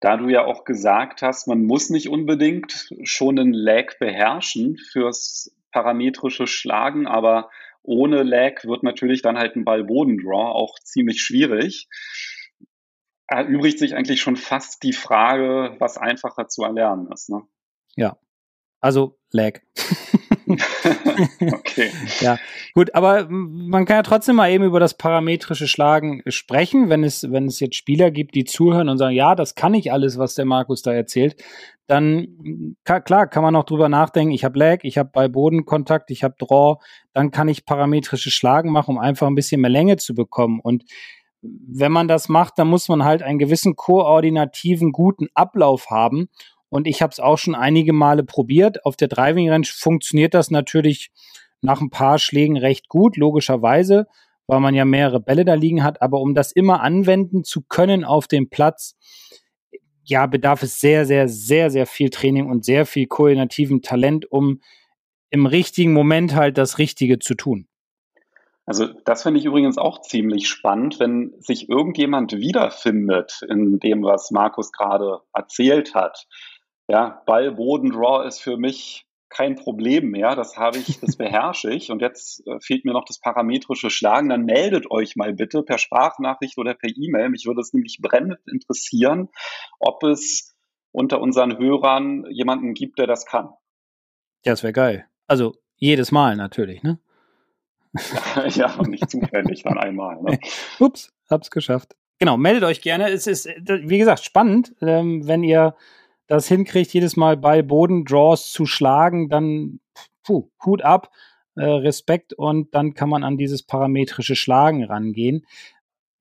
da 0.01 0.17
du 0.17 0.27
ja 0.27 0.43
auch 0.43 0.65
gesagt 0.65 1.21
hast, 1.21 1.47
man 1.47 1.63
muss 1.63 1.89
nicht 1.89 2.09
unbedingt 2.09 2.89
schon 3.03 3.39
einen 3.39 3.53
Lag 3.53 3.97
beherrschen 3.99 4.77
fürs 4.77 5.55
parametrische 5.71 6.45
Schlagen, 6.45 7.07
aber 7.07 7.49
ohne 7.83 8.23
Lag 8.23 8.65
wird 8.65 8.83
natürlich 8.83 9.21
dann 9.21 9.38
halt 9.38 9.55
ein 9.55 9.65
Ball-Boden-Draw 9.65 10.51
auch 10.51 10.77
ziemlich 10.79 11.21
schwierig 11.21 11.88
erübrigt 13.39 13.79
sich 13.79 13.95
eigentlich 13.95 14.21
schon 14.21 14.35
fast 14.35 14.83
die 14.83 14.93
Frage, 14.93 15.75
was 15.79 15.97
einfacher 15.97 16.47
zu 16.47 16.63
erlernen 16.63 17.11
ist. 17.11 17.29
Ne? 17.29 17.41
Ja, 17.95 18.17
also 18.79 19.17
Lag. 19.31 19.59
okay. 20.47 21.91
Ja, 22.19 22.37
gut, 22.73 22.93
aber 22.93 23.27
man 23.29 23.85
kann 23.85 23.97
ja 23.97 24.03
trotzdem 24.03 24.35
mal 24.35 24.51
eben 24.51 24.63
über 24.63 24.79
das 24.79 24.95
parametrische 24.95 25.67
Schlagen 25.67 26.21
sprechen, 26.27 26.89
wenn 26.89 27.03
es, 27.03 27.23
wenn 27.31 27.47
es 27.47 27.59
jetzt 27.59 27.75
Spieler 27.75 28.11
gibt, 28.11 28.35
die 28.35 28.43
zuhören 28.43 28.89
und 28.89 28.97
sagen, 28.97 29.15
ja, 29.15 29.35
das 29.35 29.55
kann 29.55 29.73
ich 29.73 29.91
alles, 29.91 30.17
was 30.17 30.35
der 30.35 30.45
Markus 30.45 30.81
da 30.81 30.93
erzählt, 30.93 31.41
dann 31.87 32.75
klar 32.83 33.27
kann 33.27 33.43
man 33.43 33.55
auch 33.55 33.65
drüber 33.65 33.89
nachdenken, 33.89 34.33
ich 34.33 34.43
habe 34.43 34.57
Lag, 34.57 34.79
ich 34.83 34.97
habe 34.97 35.09
bei 35.11 35.27
Bodenkontakt, 35.27 36.11
ich 36.11 36.23
habe 36.23 36.35
Draw, 36.37 36.77
dann 37.13 37.31
kann 37.31 37.47
ich 37.47 37.65
parametrische 37.65 38.31
Schlagen 38.31 38.71
machen, 38.71 38.95
um 38.95 38.99
einfach 38.99 39.27
ein 39.27 39.35
bisschen 39.35 39.61
mehr 39.61 39.69
Länge 39.69 39.97
zu 39.97 40.13
bekommen. 40.13 40.59
Und 40.61 40.83
wenn 41.43 41.91
man 41.91 42.08
das 42.08 42.29
macht, 42.29 42.58
dann 42.58 42.69
muss 42.69 42.88
man 42.88 43.03
halt 43.03 43.21
einen 43.21 43.39
gewissen 43.39 43.75
koordinativen, 43.75 44.91
guten 44.91 45.27
Ablauf 45.34 45.89
haben. 45.89 46.29
Und 46.69 46.88
ich 46.88 47.01
habe 47.01 47.12
es 47.12 47.19
auch 47.19 47.38
schon 47.38 47.53
einige 47.53 47.93
Male 47.93 48.23
probiert. 48.23 48.86
Auf 48.86 48.95
der 48.95 49.10
Driving 49.10 49.49
Range 49.49 49.67
funktioniert 49.69 50.34
das 50.34 50.49
natürlich 50.49 51.12
nach 51.62 51.82
ein 51.82 51.89
paar 51.89 52.17
Schlägen 52.17 52.58
recht 52.58 52.88
gut, 52.89 53.17
logischerweise, 53.17 54.08
weil 54.47 54.60
man 54.60 54.73
ja 54.73 54.86
mehrere 54.86 55.19
Bälle 55.19 55.45
da 55.45 55.53
liegen 55.53 55.84
hat. 55.84 56.01
Aber 56.01 56.21
um 56.21 56.34
das 56.34 56.51
immer 56.51 56.82
anwenden 56.82 57.43
zu 57.43 57.62
können 57.62 58.03
auf 58.03 58.27
dem 58.27 58.49
Platz, 58.49 58.95
ja, 60.06 60.25
bedarf 60.25 60.63
es 60.63 60.79
sehr, 60.79 61.06
sehr, 61.06 61.27
sehr, 61.27 61.69
sehr 61.69 61.86
viel 61.86 62.10
Training 62.10 62.49
und 62.49 62.65
sehr 62.65 62.86
viel 62.86 63.08
koordinativen 63.08 63.82
Talent, 63.82 64.29
um 64.32 64.62
im 65.29 65.45
richtigen 65.45 65.93
Moment 65.93 66.36
halt 66.36 66.58
das 66.58 66.77
Richtige 66.77 67.19
zu 67.19 67.36
tun. 67.36 67.67
Also 68.65 68.88
das 69.06 69.23
finde 69.23 69.39
ich 69.39 69.45
übrigens 69.45 69.78
auch 69.78 70.02
ziemlich 70.02 70.47
spannend, 70.47 70.99
wenn 70.99 71.34
sich 71.39 71.69
irgendjemand 71.69 72.34
wiederfindet 72.34 73.41
in 73.47 73.80
dem, 73.80 74.04
was 74.04 74.32
Markus 74.32 74.71
gerade 74.71 75.19
erzählt 75.34 75.95
hat. 75.95 76.28
Ja, 76.88 77.21
Ball, 77.26 77.52
Boden, 77.52 77.91
Draw 77.91 78.26
ist 78.26 78.39
für 78.39 78.58
mich 78.58 79.06
kein 79.30 79.56
Problem 79.56 80.12
mehr. 80.12 80.36
Das 80.36 80.58
habe 80.58 80.78
ich, 80.78 80.99
das 80.99 81.15
beherrsche 81.17 81.71
ich. 81.71 81.91
Und 81.91 82.02
jetzt 82.02 82.45
äh, 82.47 82.60
fehlt 82.62 82.86
mir 82.86 82.93
noch 82.93 83.06
das 83.06 83.19
parametrische 83.19 83.89
Schlagen. 83.89 84.30
Dann 84.30 84.45
meldet 84.45 84.89
euch 84.89 85.15
mal 85.15 85.34
bitte 85.34 85.63
per 85.63 85.78
Sprachnachricht 85.78 86.58
oder 86.58 86.73
per 86.73 86.89
E-Mail. 86.95 87.30
Mich 87.30 87.45
würde 87.45 87.62
es 87.62 87.73
nämlich 87.73 87.97
brennend 88.02 88.39
interessieren, 88.47 89.30
ob 89.80 90.04
es 90.04 90.56
unter 90.91 91.19
unseren 91.19 91.58
Hörern 91.58 92.26
jemanden 92.30 92.73
gibt, 92.73 92.99
der 92.99 93.08
das 93.08 93.26
kann. 93.26 93.49
Ja, 94.45 94.54
das 94.54 94.63
wäre 94.63 94.73
geil. 94.73 95.08
Also 95.28 95.56
jedes 95.78 96.12
Mal 96.12 96.36
natürlich, 96.36 96.84
ne? 96.84 96.99
ja, 98.49 98.82
nicht 98.88 99.10
zufällig 99.10 99.63
dann 99.63 99.77
einmal. 99.77 100.21
Ne? 100.21 100.39
Ups, 100.79 101.13
hab's 101.29 101.51
geschafft. 101.51 101.95
Genau, 102.19 102.38
meldet 102.38 102.63
euch 102.63 102.82
gerne. 102.82 103.10
Es 103.10 103.27
ist, 103.27 103.47
wie 103.47 103.97
gesagt, 103.97 104.23
spannend, 104.23 104.73
ähm, 104.82 105.27
wenn 105.27 105.43
ihr 105.43 105.75
das 106.27 106.47
hinkriegt, 106.47 106.93
jedes 106.93 107.17
Mal 107.17 107.38
bei 107.38 107.62
Boden-Draws 107.62 108.51
zu 108.51 108.65
schlagen, 108.65 109.29
dann 109.29 109.79
puh, 110.23 110.49
Hut 110.65 110.82
ab, 110.82 111.12
äh, 111.56 111.65
Respekt 111.65 112.34
und 112.34 112.73
dann 112.73 112.93
kann 112.93 113.10
man 113.10 113.23
an 113.23 113.38
dieses 113.38 113.63
parametrische 113.63 114.36
Schlagen 114.36 114.84
rangehen. 114.84 115.45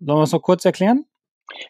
Sollen 0.00 0.18
wir 0.18 0.24
es 0.24 0.32
noch 0.32 0.42
kurz 0.42 0.64
erklären? 0.64 1.06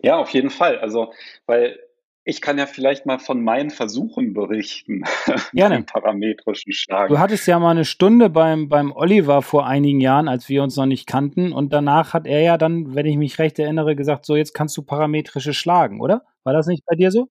Ja, 0.01 0.17
auf 0.17 0.31
jeden 0.31 0.51
Fall. 0.51 0.79
Also, 0.79 1.13
weil 1.47 1.79
ich 2.25 2.41
kann 2.41 2.57
ja 2.57 2.67
vielleicht 2.67 3.05
mal 3.05 3.19
von 3.19 3.43
meinen 3.43 3.71
Versuchen 3.71 4.33
berichten. 4.33 5.03
Gerne. 5.53 5.83
parametrischen 5.83 6.73
Schlagen. 6.73 7.13
Du 7.13 7.19
hattest 7.19 7.47
ja 7.47 7.59
mal 7.59 7.71
eine 7.71 7.85
Stunde 7.85 8.31
beim, 8.31 8.69
beim 8.69 8.93
Oliver 8.93 9.43
vor 9.43 9.67
einigen 9.67 10.01
Jahren, 10.01 10.29
als 10.29 10.49
wir 10.49 10.63
uns 10.63 10.77
noch 10.77 10.87
nicht 10.87 11.07
kannten. 11.07 11.53
Und 11.53 11.73
danach 11.73 12.15
hat 12.15 12.27
er 12.27 12.41
ja 12.41 12.59
dann, 12.59 12.95
wenn 12.95 13.07
ich 13.07 13.17
mich 13.17 13.39
recht 13.39 13.59
erinnere, 13.59 13.97
gesagt, 13.97 14.25
so 14.25 14.37
jetzt 14.37 14.55
kannst 14.55 14.77
du 14.77 14.83
parametrische 14.83 15.53
schlagen, 15.53 16.01
oder? 16.01 16.23
War 16.45 16.53
das 16.53 16.67
nicht 16.67 16.85
bei 16.87 16.95
dir 16.95 17.11
so? 17.11 17.29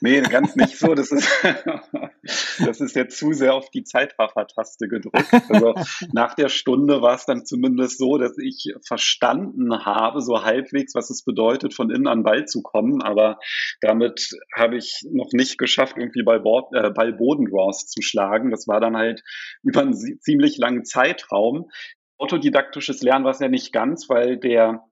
Nee, 0.00 0.20
ganz 0.20 0.56
nicht 0.56 0.78
so. 0.78 0.94
Das 0.94 1.10
ist, 1.10 1.28
das 2.64 2.80
ist 2.80 2.96
jetzt 2.96 3.18
zu 3.18 3.32
sehr 3.32 3.54
auf 3.54 3.70
die 3.70 3.84
Zeitraffer-Taste 3.84 4.88
gedrückt. 4.88 5.32
Also 5.48 5.74
nach 6.12 6.34
der 6.34 6.48
Stunde 6.48 7.02
war 7.02 7.14
es 7.14 7.24
dann 7.24 7.44
zumindest 7.44 7.98
so, 7.98 8.18
dass 8.18 8.36
ich 8.38 8.74
verstanden 8.86 9.84
habe, 9.84 10.20
so 10.20 10.44
halbwegs, 10.44 10.94
was 10.94 11.10
es 11.10 11.24
bedeutet, 11.24 11.74
von 11.74 11.90
innen 11.90 12.06
an 12.06 12.22
Ball 12.22 12.46
zu 12.46 12.62
kommen. 12.62 13.02
Aber 13.02 13.38
damit 13.80 14.30
habe 14.54 14.76
ich 14.76 15.00
noch 15.10 15.32
nicht 15.32 15.58
geschafft, 15.58 15.96
irgendwie 15.96 16.22
bei, 16.22 16.38
Board, 16.38 16.74
äh, 16.74 16.90
bei 16.90 17.12
Bodendraws 17.12 17.86
zu 17.86 18.02
schlagen. 18.02 18.50
Das 18.50 18.68
war 18.68 18.80
dann 18.80 18.96
halt 18.96 19.22
über 19.62 19.80
einen 19.80 19.94
ziemlich 19.94 20.58
langen 20.58 20.84
Zeitraum. 20.84 21.70
Autodidaktisches 22.18 23.02
Lernen 23.02 23.24
war 23.24 23.32
es 23.32 23.40
ja 23.40 23.48
nicht 23.48 23.72
ganz, 23.72 24.10
weil 24.10 24.36
der 24.36 24.84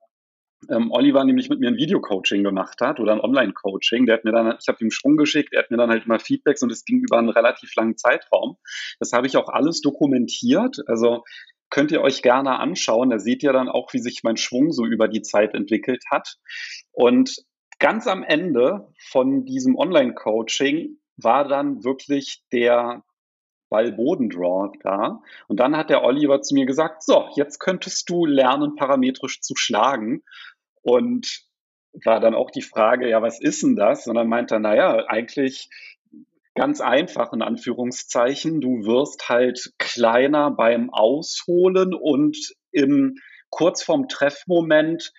ähm, 0.68 0.90
Oliver 0.90 1.24
nämlich 1.24 1.48
mit 1.48 1.60
mir 1.60 1.68
ein 1.68 1.76
Videocoaching 1.76 2.42
gemacht 2.42 2.80
hat 2.80 3.00
oder 3.00 3.12
ein 3.12 3.20
Online-Coaching. 3.20 4.06
Der 4.06 4.16
hat 4.16 4.24
mir 4.24 4.32
dann, 4.32 4.56
ich 4.60 4.68
habe 4.68 4.78
ihm 4.82 4.90
Schwung 4.90 5.16
geschickt, 5.16 5.52
er 5.52 5.62
hat 5.62 5.70
mir 5.70 5.76
dann 5.76 5.90
halt 5.90 6.06
immer 6.06 6.18
Feedbacks 6.18 6.62
und 6.62 6.72
es 6.72 6.84
ging 6.84 7.00
über 7.00 7.18
einen 7.18 7.28
relativ 7.28 7.74
langen 7.76 7.96
Zeitraum. 7.96 8.56
Das 8.98 9.12
habe 9.12 9.26
ich 9.26 9.36
auch 9.36 9.48
alles 9.48 9.80
dokumentiert. 9.80 10.78
Also 10.86 11.24
könnt 11.70 11.92
ihr 11.92 12.00
euch 12.00 12.22
gerne 12.22 12.58
anschauen. 12.58 13.10
Da 13.10 13.18
seht 13.18 13.42
ihr 13.42 13.52
dann 13.52 13.68
auch, 13.68 13.92
wie 13.92 13.98
sich 13.98 14.22
mein 14.22 14.36
Schwung 14.36 14.72
so 14.72 14.84
über 14.84 15.08
die 15.08 15.22
Zeit 15.22 15.54
entwickelt 15.54 16.04
hat. 16.10 16.36
Und 16.92 17.36
ganz 17.78 18.06
am 18.06 18.22
Ende 18.22 18.88
von 18.98 19.44
diesem 19.44 19.76
Online-Coaching 19.76 20.98
war 21.16 21.46
dann 21.46 21.84
wirklich 21.84 22.42
der 22.52 23.02
Ball-Boden-Draw 23.70 24.72
da. 24.82 25.22
Und 25.46 25.60
dann 25.60 25.76
hat 25.76 25.90
der 25.90 26.02
Oliver 26.02 26.40
zu 26.42 26.54
mir 26.54 26.66
gesagt, 26.66 27.02
so, 27.02 27.28
jetzt 27.34 27.58
könntest 27.58 28.08
du 28.08 28.24
lernen, 28.24 28.76
parametrisch 28.76 29.40
zu 29.40 29.54
schlagen. 29.56 30.22
Und 30.82 31.42
war 32.04 32.20
dann 32.20 32.34
auch 32.34 32.50
die 32.50 32.62
Frage, 32.62 33.08
ja, 33.08 33.22
was 33.22 33.40
ist 33.40 33.62
denn 33.62 33.76
das? 33.76 34.06
Und 34.06 34.14
dann 34.14 34.28
meinte 34.28 34.56
er, 34.56 34.60
naja, 34.60 35.04
eigentlich 35.08 35.68
ganz 36.54 36.80
einfach 36.80 37.32
in 37.32 37.42
Anführungszeichen. 37.42 38.60
Du 38.60 38.84
wirst 38.84 39.28
halt 39.28 39.72
kleiner 39.78 40.50
beim 40.50 40.90
Ausholen 40.90 41.94
und 41.94 42.36
im 42.72 43.16
kurz 43.50 43.82
vorm 43.82 44.08
Treffmoment 44.08 45.12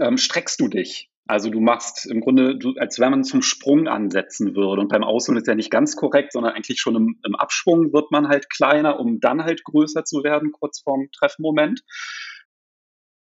ähm, 0.00 0.18
streckst 0.18 0.60
du 0.60 0.68
dich. 0.68 1.10
Also 1.28 1.50
du 1.50 1.60
machst 1.60 2.06
im 2.06 2.20
Grunde, 2.20 2.56
du, 2.56 2.72
als 2.78 2.98
wenn 2.98 3.10
man 3.10 3.22
zum 3.22 3.42
Sprung 3.42 3.86
ansetzen 3.86 4.56
würde. 4.56 4.80
Und 4.80 4.88
beim 4.88 5.04
Ausholen 5.04 5.38
ist 5.38 5.46
ja 5.46 5.54
nicht 5.54 5.70
ganz 5.70 5.94
korrekt, 5.94 6.32
sondern 6.32 6.54
eigentlich 6.54 6.80
schon 6.80 6.96
im, 6.96 7.20
im 7.22 7.34
Abschwung 7.36 7.92
wird 7.92 8.10
man 8.10 8.28
halt 8.28 8.48
kleiner, 8.48 8.98
um 8.98 9.20
dann 9.20 9.44
halt 9.44 9.62
größer 9.62 10.04
zu 10.04 10.24
werden, 10.24 10.52
kurz 10.52 10.80
vorm 10.80 11.08
Treffmoment. 11.12 11.82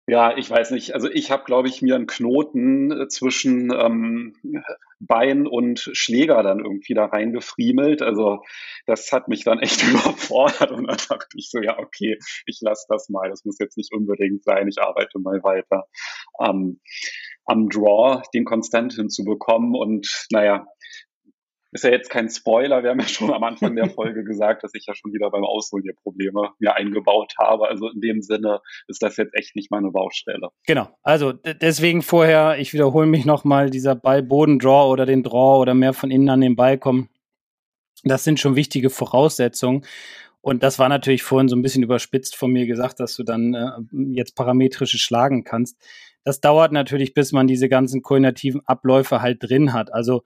Ja, 0.08 0.36
ich 0.36 0.50
weiß 0.50 0.72
nicht. 0.72 0.96
Also 0.96 1.08
ich 1.08 1.30
habe, 1.30 1.44
glaube 1.44 1.68
ich, 1.68 1.84
mir 1.84 1.96
einen 1.96 2.08
Knoten 2.08 2.92
äh, 2.92 3.08
zwischen 3.10 3.72
ähm, 3.72 4.34
Bein 5.00 5.46
und 5.46 5.92
Schläger 5.94 6.42
dann 6.42 6.60
irgendwie 6.60 6.96
da 6.96 7.06
reingefriemelt. 7.06 8.02
Also 8.02 8.42
das 8.88 9.12
hat 9.12 9.28
mich 9.28 9.44
dann 9.44 9.60
echt 9.60 9.84
überfordert 9.88 10.72
und 10.72 10.88
dann 10.88 10.98
dachte 10.98 11.28
ich 11.36 11.52
so, 11.52 11.62
ja, 11.62 11.78
okay, 11.78 12.18
ich 12.48 12.60
lasse 12.62 12.88
das 12.90 13.10
mal. 13.10 13.30
Das 13.30 13.46
muss 13.46 13.60
jetzt 13.60 13.78
nicht 13.78 13.94
unbedingt 13.94 14.44
sein. 14.44 14.68
Ich 14.68 14.82
arbeite 14.82 15.20
mal 15.20 15.44
weiter 15.44 15.86
ähm, 16.40 16.80
am 17.50 17.70
Draw, 17.70 18.22
den 18.34 18.46
konstant 18.46 18.94
hinzubekommen. 18.94 19.76
Und 19.76 20.28
naja, 20.32 20.66
ist 21.72 21.84
ja 21.84 21.92
jetzt 21.92 22.10
kein 22.10 22.30
Spoiler. 22.30 22.84
Wir 22.84 22.92
haben 22.92 23.00
ja 23.00 23.08
schon 23.08 23.32
am 23.32 23.44
Anfang 23.44 23.76
der 23.76 23.90
Folge 23.90 24.24
gesagt, 24.24 24.64
dass 24.64 24.74
ich 24.74 24.86
ja 24.88 24.96
schon 24.96 25.14
wieder 25.14 25.30
beim 25.30 25.44
Ausholen 25.44 25.84
hier 25.84 25.94
Probleme 25.94 26.50
mir 26.60 26.76
eingebaut 26.76 27.34
habe. 27.38 27.68
Also 27.68 27.90
in 27.90 28.02
dem 28.02 28.22
Sinne 28.22 28.62
ist 28.88 29.04
das 29.04 29.18
jetzt 29.18 29.36
echt 29.36 29.56
nicht 29.56 29.72
meine 29.72 29.92
Baustelle. 29.92 30.50
Genau. 30.66 30.90
Also 31.04 31.34
deswegen 31.34 32.02
vorher, 32.02 32.58
ich 32.60 32.74
wiederhole 32.74 33.08
mich 33.08 33.26
nochmal, 33.26 33.70
dieser 33.70 33.96
Ball-Boden-Draw 33.96 34.90
oder 34.90 35.06
den 35.06 35.24
Draw 35.24 35.60
oder 35.60 35.74
mehr 35.74 35.94
von 35.94 36.12
innen 36.12 36.30
an 36.30 36.42
den 36.42 36.56
Ball 36.56 36.78
kommen. 36.78 37.10
Das 38.04 38.24
sind 38.24 38.40
schon 38.40 38.56
wichtige 38.56 38.90
Voraussetzungen. 38.90 39.86
Und 40.41 40.63
das 40.63 40.80
war 40.80 40.89
natürlich 40.89 41.23
vorhin 41.23 41.49
so 41.49 41.56
ein 41.56 41.62
bisschen 41.62 41.84
überspitzt 41.84 42.36
von 42.36 42.52
mir 42.52 42.65
gesagt, 42.65 42.99
dass 42.99 43.15
du 43.15 43.23
dann 43.23 43.54
äh, 43.54 43.71
jetzt 44.13 44.36
parametrische 44.36 44.97
schlagen 44.97 45.43
kannst. 45.43 45.78
Das 46.23 46.39
dauert 46.39 46.71
natürlich, 46.71 47.13
bis 47.13 47.32
man 47.32 47.47
diese 47.47 47.69
ganzen 47.69 48.02
koordinativen 48.02 48.62
Abläufe 48.65 49.21
halt 49.21 49.39
drin 49.41 49.73
hat. 49.73 49.93
Also 49.93 50.23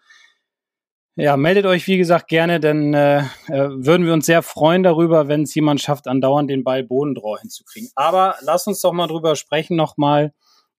ja, 1.15 1.37
meldet 1.37 1.67
euch 1.67 1.85
wie 1.87 1.97
gesagt 1.97 2.27
gerne, 2.27 2.59
denn 2.59 2.93
äh, 2.93 3.19
äh, 3.19 3.69
würden 3.69 4.05
wir 4.05 4.13
uns 4.13 4.25
sehr 4.25 4.41
freuen 4.41 4.81
darüber, 4.81 5.27
wenn 5.27 5.43
es 5.43 5.53
jemand 5.53 5.79
schafft, 5.79 6.07
andauernd 6.07 6.49
den 6.49 6.63
Ball 6.63 6.83
Bodendraw 6.83 7.39
hinzukriegen. 7.39 7.89
Aber 7.95 8.35
lass 8.41 8.65
uns 8.65 8.81
doch 8.81 8.93
mal 8.93 9.07
drüber 9.07 9.35
sprechen 9.35 9.75
nochmal, 9.75 10.33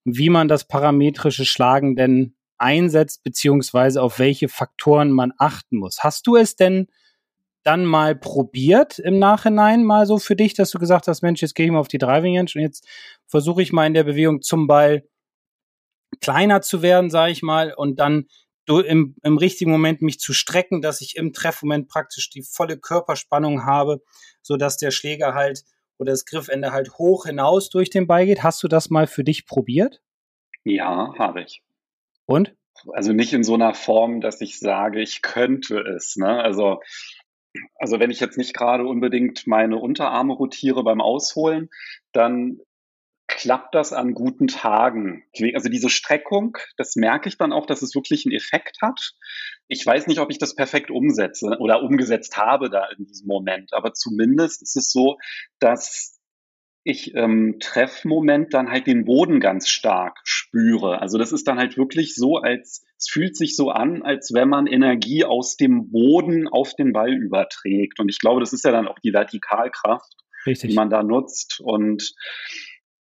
wie 0.04 0.30
man 0.30 0.48
das 0.48 0.66
parametrische 0.66 1.44
Schlagen 1.44 1.94
denn 1.94 2.34
einsetzt, 2.58 3.22
beziehungsweise 3.22 4.02
auf 4.02 4.18
welche 4.18 4.48
Faktoren 4.48 5.12
man 5.12 5.32
achten 5.38 5.78
muss. 5.78 5.98
Hast 6.00 6.26
du 6.26 6.36
es 6.36 6.56
denn 6.56 6.88
dann 7.64 7.84
mal 7.84 8.14
probiert 8.14 8.98
im 8.98 9.18
Nachhinein 9.18 9.84
mal 9.84 10.06
so 10.06 10.18
für 10.18 10.36
dich, 10.36 10.54
dass 10.54 10.70
du 10.70 10.78
gesagt 10.78 11.08
hast, 11.08 11.22
Mensch, 11.22 11.42
jetzt 11.42 11.54
gehe 11.54 11.66
ich 11.66 11.72
mal 11.72 11.80
auf 11.80 11.88
die 11.88 11.98
Driving 11.98 12.36
Range 12.36 12.50
und 12.54 12.60
jetzt 12.60 12.86
versuche 13.26 13.62
ich 13.62 13.72
mal 13.72 13.86
in 13.86 13.94
der 13.94 14.04
Bewegung 14.04 14.42
zum 14.42 14.66
Ball 14.66 15.04
kleiner 16.20 16.62
zu 16.62 16.82
werden, 16.82 17.10
sage 17.10 17.32
ich 17.32 17.42
mal, 17.42 17.74
und 17.74 17.98
dann 17.98 18.26
im, 18.66 19.16
im 19.22 19.36
richtigen 19.36 19.70
Moment 19.70 20.00
mich 20.00 20.18
zu 20.20 20.32
strecken, 20.32 20.80
dass 20.80 21.00
ich 21.00 21.16
im 21.16 21.32
Treffmoment 21.32 21.88
praktisch 21.88 22.30
die 22.30 22.42
volle 22.42 22.78
Körperspannung 22.78 23.64
habe, 23.64 24.02
so 24.42 24.56
dass 24.56 24.76
der 24.76 24.90
Schläger 24.90 25.34
halt 25.34 25.64
oder 25.98 26.12
das 26.12 26.24
Griffende 26.24 26.72
halt 26.72 26.98
hoch 26.98 27.26
hinaus 27.26 27.68
durch 27.68 27.90
den 27.90 28.06
Ball 28.06 28.26
geht. 28.26 28.42
Hast 28.42 28.62
du 28.62 28.68
das 28.68 28.90
mal 28.90 29.06
für 29.06 29.24
dich 29.24 29.46
probiert? 29.46 30.02
Ja, 30.64 31.14
habe 31.18 31.42
ich. 31.42 31.62
Und? 32.26 32.54
Also 32.92 33.12
nicht 33.12 33.32
in 33.32 33.44
so 33.44 33.54
einer 33.54 33.74
Form, 33.74 34.20
dass 34.20 34.40
ich 34.40 34.58
sage, 34.58 35.00
ich 35.00 35.22
könnte 35.22 35.78
es. 35.80 36.16
Ne? 36.16 36.42
Also, 36.42 36.80
also 37.76 38.00
wenn 38.00 38.10
ich 38.10 38.20
jetzt 38.20 38.38
nicht 38.38 38.54
gerade 38.54 38.86
unbedingt 38.86 39.46
meine 39.46 39.76
Unterarme 39.76 40.34
rotiere 40.34 40.82
beim 40.82 41.00
Ausholen, 41.00 41.70
dann 42.12 42.60
klappt 43.26 43.74
das 43.74 43.92
an 43.92 44.14
guten 44.14 44.48
Tagen. 44.48 45.24
Also 45.54 45.68
diese 45.68 45.88
Streckung, 45.88 46.58
das 46.76 46.94
merke 46.94 47.28
ich 47.28 47.38
dann 47.38 47.52
auch, 47.52 47.66
dass 47.66 47.82
es 47.82 47.94
wirklich 47.94 48.26
einen 48.26 48.34
Effekt 48.34 48.78
hat. 48.82 49.12
Ich 49.66 49.84
weiß 49.84 50.06
nicht, 50.06 50.20
ob 50.20 50.30
ich 50.30 50.38
das 50.38 50.54
perfekt 50.54 50.90
umsetze 50.90 51.56
oder 51.58 51.82
umgesetzt 51.82 52.36
habe 52.36 52.68
da 52.68 52.86
in 52.96 53.06
diesem 53.06 53.26
Moment, 53.26 53.72
aber 53.72 53.94
zumindest 53.94 54.62
ist 54.62 54.76
es 54.76 54.90
so, 54.90 55.16
dass 55.58 56.13
ich 56.84 57.14
im 57.14 57.58
Treffmoment 57.60 58.52
dann 58.52 58.70
halt 58.70 58.86
den 58.86 59.06
Boden 59.06 59.40
ganz 59.40 59.68
stark 59.68 60.18
spüre. 60.24 61.00
Also 61.00 61.16
das 61.16 61.32
ist 61.32 61.48
dann 61.48 61.58
halt 61.58 61.78
wirklich 61.78 62.14
so, 62.14 62.36
als 62.36 62.84
es 62.98 63.08
fühlt 63.08 63.36
sich 63.36 63.56
so 63.56 63.70
an, 63.70 64.02
als 64.02 64.32
wenn 64.34 64.50
man 64.50 64.66
Energie 64.66 65.24
aus 65.24 65.56
dem 65.56 65.90
Boden 65.90 66.46
auf 66.46 66.74
den 66.74 66.92
Ball 66.92 67.14
überträgt. 67.14 68.00
Und 68.00 68.10
ich 68.10 68.18
glaube, 68.18 68.40
das 68.40 68.52
ist 68.52 68.64
ja 68.64 68.70
dann 68.70 68.86
auch 68.86 68.98
die 68.98 69.14
Vertikalkraft, 69.14 70.12
Richtig. 70.46 70.70
die 70.70 70.76
man 70.76 70.90
da 70.90 71.02
nutzt. 71.02 71.60
Und 71.60 72.14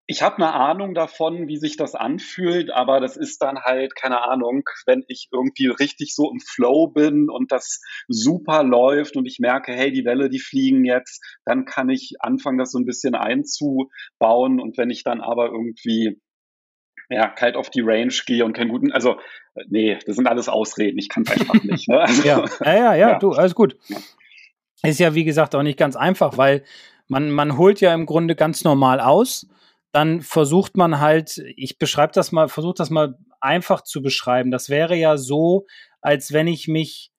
ich 0.06 0.22
habe 0.22 0.38
eine 0.38 0.54
Ahnung 0.54 0.94
davon, 0.94 1.48
wie 1.48 1.58
sich 1.58 1.78
das 1.78 1.96
anfühlt, 1.96 2.72
aber 2.72 3.00
das 3.00 3.16
ist 3.16 3.42
dann 3.42 3.60
halt 3.62 3.96
keine 3.96 4.22
Ahnung, 4.24 4.64
wenn 4.86 5.04
ich 5.08 5.30
irgendwie 5.32 5.68
richtig 5.68 6.14
so 6.14 6.30
im 6.30 6.40
Flow 6.40 6.88
bin 6.88 7.30
und 7.30 7.52
das 7.52 7.82
super 8.10 8.64
läuft 8.64 9.16
und 9.16 9.26
ich 9.26 9.40
merke, 9.40 9.72
hey, 9.72 9.94
die 9.94 10.04
Welle, 10.04 10.30
die 10.30 10.40
fliegen 10.40 10.84
jetzt, 10.84 11.24
dann 11.46 11.64
kann 11.64 11.90
ich 11.90 12.16
anfangen, 12.20 12.58
das 12.58 12.72
so 12.72 12.80
ein 12.80 12.86
bisschen 12.86 13.16
einzubauen 13.16 14.60
und 14.60 14.78
wenn 14.78 14.90
ich 14.90 15.04
dann 15.04 15.22
aber 15.22 15.46
irgendwie 15.46 16.20
ja, 17.10 17.30
kalt 17.30 17.56
auf 17.56 17.70
die 17.70 17.82
Range 17.82 18.14
gehe 18.26 18.44
und 18.44 18.54
keinen 18.54 18.70
guten, 18.70 18.92
also 18.92 19.18
nee, 19.68 19.98
das 20.06 20.18
sind 20.18 20.28
alles 20.28 20.50
Ausreden, 20.50 20.98
ich 20.98 21.08
kann 21.08 21.24
es 21.24 21.32
einfach 21.32 21.54
nicht. 21.64 21.88
Ne? 21.88 22.02
Also, 22.02 22.28
ja. 22.28 22.46
ja, 22.66 22.76
ja, 22.76 22.96
ja, 22.96 23.20
du, 23.20 23.32
alles 23.32 23.56
gut. 23.56 23.78
Ist 24.82 25.00
ja, 25.00 25.16
wie 25.16 25.24
gesagt, 25.24 25.56
auch 25.56 25.64
nicht 25.64 25.80
ganz 25.80 25.96
einfach, 25.96 26.38
weil 26.38 26.64
man, 27.08 27.32
man 27.32 27.58
holt 27.58 27.80
ja 27.80 27.94
im 27.94 28.06
Grunde 28.06 28.36
ganz 28.36 28.66
normal 28.66 29.00
aus 29.00 29.48
dann 29.94 30.22
versucht 30.22 30.76
man 30.76 31.00
halt, 31.00 31.38
ich 31.56 31.78
beschreibe 31.78 32.14
das 32.14 32.32
mal, 32.32 32.50
versuche 32.50 32.74
das 32.74 32.90
mal 32.90 33.16
einfach 33.40 33.82
zu 33.82 34.02
beschreiben. 34.02 34.50
Das 34.50 34.68
wäre 34.68 34.96
ja 34.96 35.18
so, 35.18 35.68
als 36.02 36.34
wenn 36.34 36.48
ich 36.48 36.68
mich, 36.68 37.12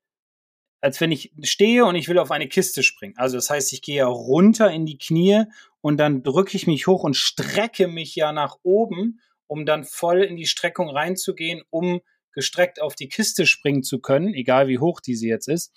als 0.81 1.01
wenn 1.01 1.13
ich 1.13 1.33
stehe 1.45 1.85
und 1.85 1.95
ich 1.95 2.09
will 2.09 2.19
auf 2.19 2.33
eine 2.33 2.49
Kiste 2.49 2.83
springen. 2.83 3.15
Also 3.17 3.37
das 3.37 3.49
heißt, 3.49 3.73
ich 3.73 3.81
gehe 3.81 3.99
ja 3.99 4.07
runter 4.07 4.71
in 4.73 4.87
die 4.87 4.99
Knie 4.99 5.45
und 5.81 5.99
dann 5.99 6.25
drücke 6.25 6.57
ich 6.57 6.67
mich 6.67 6.89
hoch 6.89 7.05
und 7.05 7.15
strecke 7.15 7.87
mich 7.87 8.17
ja 8.17 8.33
nach 8.33 8.57
oben, 8.65 9.21
um 9.47 9.67
dann 9.67 9.85
voll 9.85 10.23
in 10.23 10.37
die 10.37 10.47
Streckung 10.47 10.91
reinzugehen, 10.91 11.63
um 11.71 12.01
gestreckt 12.33 12.83
auf 12.83 12.97
die 12.97 13.09
Kiste 13.09 13.47
springen 13.47 13.85
zu 13.85 14.01
können, 14.01 14.35
egal 14.35 14.67
wie 14.67 14.81
hoch 14.81 15.01
diese 15.01 15.29
jetzt 15.29 15.47
ist. 15.47 15.73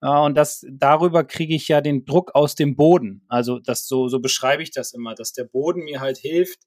Und 0.00 0.34
das, 0.36 0.64
darüber 0.70 1.24
kriege 1.24 1.54
ich 1.54 1.68
ja 1.68 1.80
den 1.80 2.04
Druck 2.04 2.34
aus 2.34 2.54
dem 2.54 2.76
Boden. 2.76 3.24
Also 3.28 3.58
das 3.58 3.88
so, 3.88 4.08
so 4.08 4.20
beschreibe 4.20 4.62
ich 4.62 4.70
das 4.70 4.92
immer, 4.92 5.14
dass 5.14 5.32
der 5.32 5.44
Boden 5.44 5.84
mir 5.84 6.00
halt 6.00 6.18
hilft, 6.18 6.60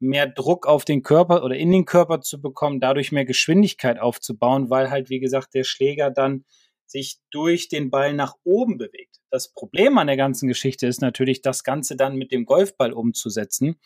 mehr 0.00 0.26
Druck 0.26 0.66
auf 0.66 0.84
den 0.84 1.02
Körper 1.02 1.44
oder 1.44 1.56
in 1.56 1.70
den 1.70 1.84
Körper 1.84 2.22
zu 2.22 2.40
bekommen, 2.40 2.80
dadurch 2.80 3.12
mehr 3.12 3.26
Geschwindigkeit 3.26 3.98
aufzubauen, 3.98 4.70
weil 4.70 4.90
halt, 4.90 5.10
wie 5.10 5.20
gesagt, 5.20 5.54
der 5.54 5.64
Schläger 5.64 6.10
dann 6.10 6.44
sich 6.86 7.20
durch 7.30 7.68
den 7.68 7.90
Ball 7.90 8.14
nach 8.14 8.34
oben 8.44 8.78
bewegt. 8.78 9.20
Das 9.30 9.52
Problem 9.52 9.98
an 9.98 10.08
der 10.08 10.16
ganzen 10.16 10.48
Geschichte 10.48 10.86
ist 10.86 11.02
natürlich, 11.02 11.42
das 11.42 11.62
Ganze 11.62 11.96
dann 11.96 12.16
mit 12.16 12.32
dem 12.32 12.46
Golfball 12.46 12.92
umzusetzen. 12.92 13.78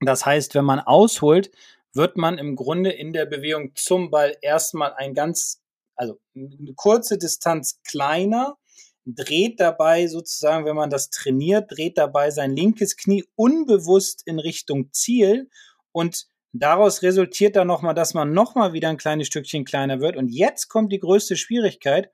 Das 0.00 0.24
heißt, 0.24 0.54
wenn 0.54 0.64
man 0.64 0.80
ausholt, 0.80 1.50
wird 1.92 2.16
man 2.16 2.38
im 2.38 2.54
Grunde 2.54 2.90
in 2.90 3.12
der 3.12 3.26
Bewegung 3.26 3.72
zum 3.74 4.10
Ball 4.10 4.36
erstmal 4.40 4.92
ein 4.94 5.14
ganz 5.14 5.59
also 6.00 6.18
eine 6.34 6.72
kurze 6.76 7.18
Distanz 7.18 7.78
kleiner, 7.86 8.56
dreht 9.04 9.60
dabei 9.60 10.06
sozusagen, 10.06 10.64
wenn 10.64 10.76
man 10.76 10.88
das 10.88 11.10
trainiert, 11.10 11.70
dreht 11.70 11.98
dabei 11.98 12.30
sein 12.30 12.56
linkes 12.56 12.96
Knie 12.96 13.24
unbewusst 13.36 14.22
in 14.26 14.38
Richtung 14.38 14.92
Ziel 14.92 15.50
und 15.92 16.26
daraus 16.52 17.02
resultiert 17.02 17.54
dann 17.54 17.66
nochmal, 17.66 17.94
dass 17.94 18.14
man 18.14 18.32
nochmal 18.32 18.72
wieder 18.72 18.88
ein 18.88 18.96
kleines 18.96 19.26
Stückchen 19.26 19.66
kleiner 19.66 20.00
wird 20.00 20.16
und 20.16 20.28
jetzt 20.28 20.68
kommt 20.68 20.90
die 20.90 21.00
größte 21.00 21.36
Schwierigkeit. 21.36 22.10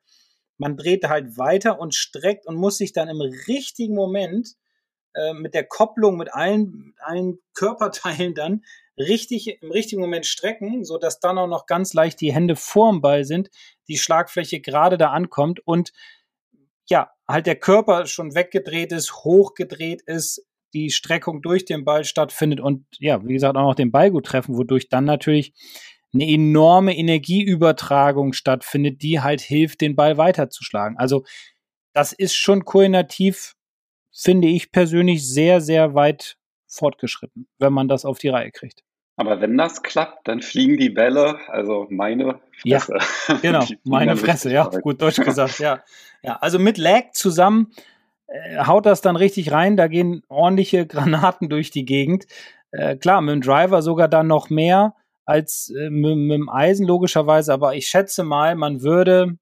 Man 0.59 0.77
dreht 0.77 1.05
halt 1.05 1.39
weiter 1.39 1.79
und 1.79 1.95
streckt 1.95 2.47
und 2.47 2.57
muss 2.57 2.79
sich 2.79 2.93
dann 2.93 3.09
im 3.09 3.21
richtigen 3.21 3.95
Moment 3.95 4.57
äh, 5.17 5.33
mit 5.33 5.55
der 5.55 5.65
Kopplung 5.65 6.17
mit 6.17 6.33
allen, 6.33 6.95
allen 6.99 7.39
Körperteilen 7.55 8.35
dann 8.35 8.65
richtig 8.99 9.63
im 9.63 9.71
richtigen 9.71 10.01
Moment 10.01 10.27
strecken, 10.27 10.85
so 10.85 10.99
dass 10.99 11.21
dann 11.21 11.39
auch 11.39 11.47
noch 11.47 11.67
ganz 11.67 11.95
leicht 11.95 12.21
die 12.21 12.33
Hände 12.33 12.57
vorm 12.57 13.01
Ball 13.01 13.25
sind, 13.25 13.51
die 13.89 13.99
Schlagfläche 13.99 14.61
gerade 14.61 14.97
da 14.97 15.11
ankommt 15.11 15.61
und 15.61 15.93
ja, 16.89 17.11
halt 17.27 17.47
der 17.47 17.57
Körper 17.57 18.07
schon 18.07 18.35
weggedreht 18.35 18.93
ist, 18.93 19.25
hochgedreht 19.25 20.03
ist, 20.03 20.47
die 20.73 20.91
Streckung 20.91 21.43
durch 21.43 21.65
den 21.65 21.85
Ball 21.85 22.05
stattfindet 22.05 22.61
und 22.61 22.87
ja, 22.99 23.25
wie 23.27 23.33
gesagt, 23.33 23.57
auch 23.57 23.63
noch 23.63 23.75
den 23.75 23.93
Ball 23.93 24.11
gut 24.11 24.27
treffen, 24.27 24.57
wodurch 24.57 24.89
dann 24.89 25.05
natürlich 25.05 25.53
eine 26.15 26.29
enorme 26.29 26.97
Energieübertragung 26.97 28.33
stattfindet, 28.33 29.03
die 29.03 29.21
halt 29.21 29.41
hilft, 29.41 29.81
den 29.81 29.97
Ball 29.97 30.17
weiterzuschlagen. 30.17 30.97
Also 30.99 31.25
das 31.93 32.13
ist 32.13 32.35
schon 32.35 32.65
koordinativ, 32.65 33.56
finde 34.17 34.49
ich 34.49 34.73
persönlich, 34.73 35.29
sehr, 35.29 35.61
sehr 35.61 35.95
weit 35.95 36.37
fortgeschritten, 36.67 37.47
wenn 37.59 37.73
man 37.73 37.89
das 37.89 38.05
auf 38.05 38.19
die 38.19 38.29
Reihe 38.29 38.51
kriegt. 38.51 38.83
Aber 39.19 39.41
wenn 39.41 39.57
das 39.57 39.83
klappt, 39.83 40.29
dann 40.29 40.43
fliegen 40.43 40.77
die 40.77 40.91
Bälle, 40.91 41.39
also 41.49 41.87
meine 41.91 42.41
Fresse. 42.63 42.99
Ja, 43.29 43.39
genau, 43.41 43.65
meine 43.85 44.17
Fresse, 44.17 44.53
ja, 44.53 44.69
gut 44.69 45.01
Deutsch 45.01 45.17
gesagt, 45.25 45.59
ja. 45.59 45.83
Ja, 46.23 46.37
also 46.41 46.59
mit 46.59 46.79
Lag 46.79 47.13
zusammen 47.13 47.73
äh, 48.27 48.65
haut 48.65 48.87
das 48.87 49.01
dann 49.01 49.17
richtig 49.17 49.53
rein, 49.53 49.77
da 49.77 49.87
gehen 49.87 50.23
ordentliche 50.29 50.87
Granaten 50.87 51.49
durch 51.49 51.71
die 51.71 51.85
Gegend. 51.85 52.27
Äh, 52.73 52.97
klar, 52.97 53.21
mit 53.21 53.35
dem 53.35 53.41
Driver 53.41 53.83
sogar 53.83 54.09
dann 54.09 54.27
noch 54.27 54.51
mehr 54.51 54.95
als 55.25 55.73
äh, 55.77 55.91
mit, 55.91 56.17
mit, 56.17 56.39
dem 56.39 56.49
Eisen 56.49 56.87
logischerweise, 56.87 57.53
aber 57.53 57.75
ich 57.75 57.87
schätze 57.87 58.23
mal, 58.23 58.55
man 58.55 58.83
würde 58.83 59.39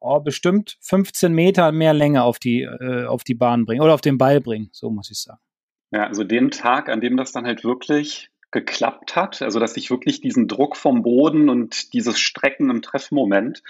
oh, 0.00 0.20
bestimmt 0.20 0.76
15 0.80 1.32
Meter 1.32 1.72
mehr 1.72 1.94
Länge 1.94 2.22
auf 2.22 2.38
die, 2.38 2.62
äh, 2.62 3.06
auf 3.06 3.24
die 3.24 3.34
Bahn 3.34 3.64
bringen 3.66 3.82
oder 3.82 3.94
auf 3.94 4.00
den 4.00 4.18
Ball 4.18 4.40
bringen, 4.40 4.70
so 4.72 4.90
muss 4.90 5.10
ich 5.10 5.18
sagen. 5.18 5.40
Ja, 5.92 6.06
also 6.06 6.24
den 6.24 6.50
Tag, 6.50 6.88
an 6.88 7.00
dem 7.00 7.16
das 7.16 7.32
dann 7.32 7.46
halt 7.46 7.64
wirklich 7.64 8.30
geklappt 8.52 9.14
hat, 9.14 9.42
also 9.42 9.60
dass 9.60 9.76
ich 9.76 9.90
wirklich 9.90 10.20
diesen 10.20 10.48
Druck 10.48 10.76
vom 10.76 11.02
Boden 11.02 11.48
und 11.48 11.92
dieses 11.92 12.18
Strecken 12.18 12.70
im 12.70 12.82
Treffmoment, 12.82 13.62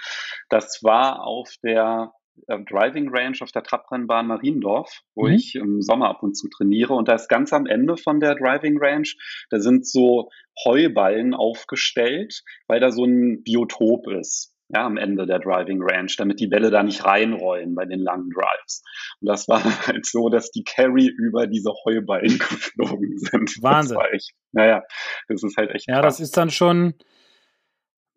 das 0.49 0.83
war 0.83 1.23
auf 1.23 1.53
der 1.63 2.13
äh, 2.47 2.57
Driving 2.59 3.09
Range 3.09 3.37
auf 3.41 3.51
der 3.51 3.63
Trabrennbahn 3.63 4.27
Mariendorf, 4.27 5.01
wo 5.13 5.27
mhm. 5.27 5.33
ich 5.33 5.55
im 5.55 5.81
Sommer 5.81 6.09
ab 6.09 6.23
und 6.23 6.35
zu 6.35 6.47
trainiere. 6.49 6.93
Und 6.93 7.07
da 7.07 7.13
ist 7.13 7.27
ganz 7.27 7.53
am 7.53 7.67
Ende 7.67 7.97
von 7.97 8.19
der 8.19 8.35
Driving 8.35 8.77
Range, 8.79 9.07
da 9.49 9.59
sind 9.59 9.85
so 9.87 10.29
Heuballen 10.65 11.33
aufgestellt, 11.33 12.43
weil 12.67 12.79
da 12.79 12.91
so 12.91 13.05
ein 13.05 13.43
Biotop 13.43 14.09
ist 14.09 14.50
ja, 14.73 14.85
am 14.85 14.97
Ende 14.97 15.25
der 15.25 15.39
Driving 15.39 15.81
Range, 15.81 16.11
damit 16.17 16.39
die 16.39 16.47
Bälle 16.47 16.71
da 16.71 16.83
nicht 16.83 17.03
reinrollen 17.05 17.75
bei 17.75 17.85
den 17.85 17.99
langen 17.99 18.29
Drives. 18.29 18.83
Und 19.19 19.27
das 19.27 19.47
war 19.47 19.63
halt 19.87 20.05
so, 20.05 20.29
dass 20.29 20.51
die 20.51 20.63
Carry 20.63 21.07
über 21.07 21.47
diese 21.47 21.71
Heuballen 21.85 22.39
geflogen 22.39 23.17
sind. 23.17 23.51
Wahnsinn. 23.61 23.97
Das 23.97 24.13
echt, 24.13 24.31
naja, 24.51 24.83
das 25.27 25.43
ist 25.43 25.57
halt 25.57 25.71
echt. 25.71 25.87
Ja, 25.87 26.01
krass. 26.01 26.17
das 26.17 26.19
ist 26.19 26.37
dann 26.37 26.49
schon, 26.49 26.93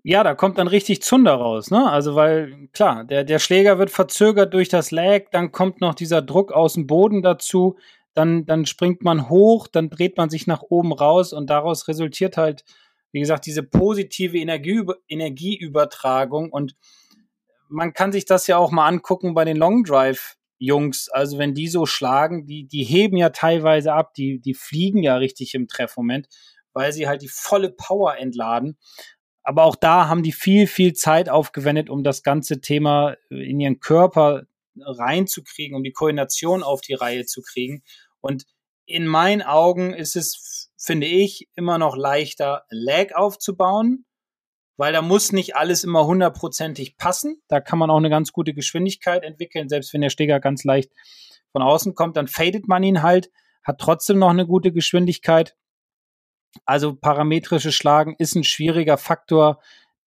ja, 0.03 0.23
da 0.23 0.35
kommt 0.35 0.59
dann 0.59 0.69
richtig 0.69 1.03
Zunder 1.03 1.35
raus, 1.35 1.71
ne? 1.71 1.91
Also, 1.91 2.15
weil, 2.15 2.69
klar, 2.73 3.05
der, 3.05 3.25
der 3.25 3.39
Schläger 3.39 3.79
wird 3.79 3.91
verzögert 3.91 4.53
durch 4.53 4.69
das 4.69 4.91
Lag, 4.91 5.31
dann 5.33 5.51
kommt 5.51 5.81
noch 5.81 5.95
dieser 5.95 6.23
Druck 6.23 6.53
aus 6.53 6.75
dem 6.75 6.87
Boden 6.87 7.23
dazu, 7.23 7.79
dann, 8.13 8.47
dann 8.47 8.67
springt 8.67 9.03
man 9.03 9.29
hoch, 9.29 9.67
dann 9.67 9.91
dreht 9.91 10.17
man 10.17 10.31
sich 10.31 10.47
nach 10.47 10.63
oben 10.63 10.93
raus 10.93 11.33
und 11.33 11.51
daraus 11.51 11.89
resultiert 11.89 12.37
halt 12.37 12.65
wie 13.15 13.21
gesagt, 13.21 13.47
diese 13.47 13.63
positive 13.63 14.37
Energieüber 14.37 14.97
Energieübertragung 15.09 16.51
und 16.51 16.75
man 17.69 17.93
kann 17.93 18.11
sich 18.11 18.25
das 18.25 18.49
ja 18.49 18.59
auch 18.59 18.73
mal 18.73 18.89
angucken 18.89 19.35
bei 19.35 19.45
den 19.45 19.57
Long 19.57 19.85
Drive 19.85 20.35
Jungs, 20.59 21.09
also 21.11 21.39
wenn 21.39 21.55
die 21.55 21.69
so 21.69 21.87
schlagen, 21.87 22.45
die, 22.47 22.67
die 22.67 22.83
heben 22.83 23.17
ja 23.17 23.31
teilweise 23.31 23.93
ab, 23.93 24.15
die, 24.15 24.41
die 24.41 24.55
fliegen 24.55 25.05
ja 25.05 25.17
richtig 25.17 25.55
im 25.55 25.69
Treffmoment, 25.69 26.27
weil 26.73 26.93
sie 26.93 27.07
halt 27.07 27.23
die 27.23 27.29
volle 27.29 27.71
Power 27.71 28.17
entladen. 28.17 28.79
Aber 29.45 29.63
auch 29.63 29.77
da 29.77 30.09
haben 30.09 30.25
die 30.25 30.33
viel, 30.33 30.67
viel 30.67 30.95
Zeit 30.95 31.29
aufgewendet, 31.29 31.91
um 31.91 32.03
das 32.03 32.25
ganze 32.25 32.61
Thema 32.61 33.15
in 33.31 33.61
ihren 33.61 33.79
Körper 33.79 34.43
reinzukriegen, 34.77 35.77
um 35.77 35.85
die 35.85 35.93
Koordination 35.93 36.65
auf 36.65 36.81
die 36.81 36.95
Reihe 36.95 37.27
zu 37.27 37.43
kriegen. 37.43 37.85
Und 38.21 38.45
in 38.87 39.07
meinen 39.07 39.43
Augen 39.43 39.95
ist 39.95 40.17
es 40.17 40.71
finde 40.85 41.07
ich, 41.07 41.49
immer 41.55 41.79
noch 41.79 41.97
leichter, 41.97 42.65
Lag 42.69 43.15
aufzubauen, 43.15 44.05
weil 44.77 44.93
da 44.93 45.03
muss 45.03 45.33
nicht 45.33 45.57
alles 45.57 45.85
immer 45.85 46.07
hundertprozentig 46.07 46.97
passen. 46.97 47.41
Da 47.49 47.61
kann 47.61 47.79
man 47.79 47.91
auch 47.91 47.97
eine 47.97 48.11
ganz 48.11 48.33
gute 48.33 48.53
Geschwindigkeit 48.53 49.23
entwickeln, 49.23 49.69
selbst 49.69 49.95
wenn 49.95 50.03
der 50.03 50.11
Steger 50.11 50.41
ganz 50.41 50.65
leicht 50.65 50.93
von 51.53 51.63
außen 51.63 51.95
kommt, 51.95 52.17
dann 52.17 52.27
fadet 52.27 52.69
man 52.69 52.83
ihn 52.83 53.03
halt, 53.03 53.31
hat 53.63 53.79
trotzdem 53.79 54.19
noch 54.19 54.31
eine 54.31 54.47
gute 54.47 54.73
Geschwindigkeit. 54.73 55.57
Also 56.65 56.95
parametrisches 56.95 57.75
Schlagen 57.75 58.15
ist 58.19 58.35
ein 58.35 58.45
schwieriger 58.45 58.99
Faktor, 58.99 59.61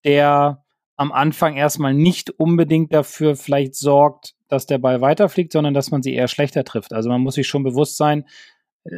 der 0.03 0.63
am 0.95 1.11
Anfang 1.11 1.55
erstmal 1.55 1.93
nicht 1.93 2.31
unbedingt 2.31 2.93
dafür 2.93 3.35
vielleicht 3.35 3.75
sorgt, 3.75 4.35
dass 4.47 4.65
der 4.65 4.77
Ball 4.77 5.01
weiterfliegt, 5.01 5.53
sondern 5.53 5.73
dass 5.73 5.91
man 5.91 6.03
sie 6.03 6.13
eher 6.13 6.27
schlechter 6.27 6.63
trifft. 6.63 6.93
Also 6.93 7.09
man 7.09 7.21
muss 7.21 7.35
sich 7.35 7.47
schon 7.47 7.63
bewusst 7.63 7.97
sein, 7.97 8.25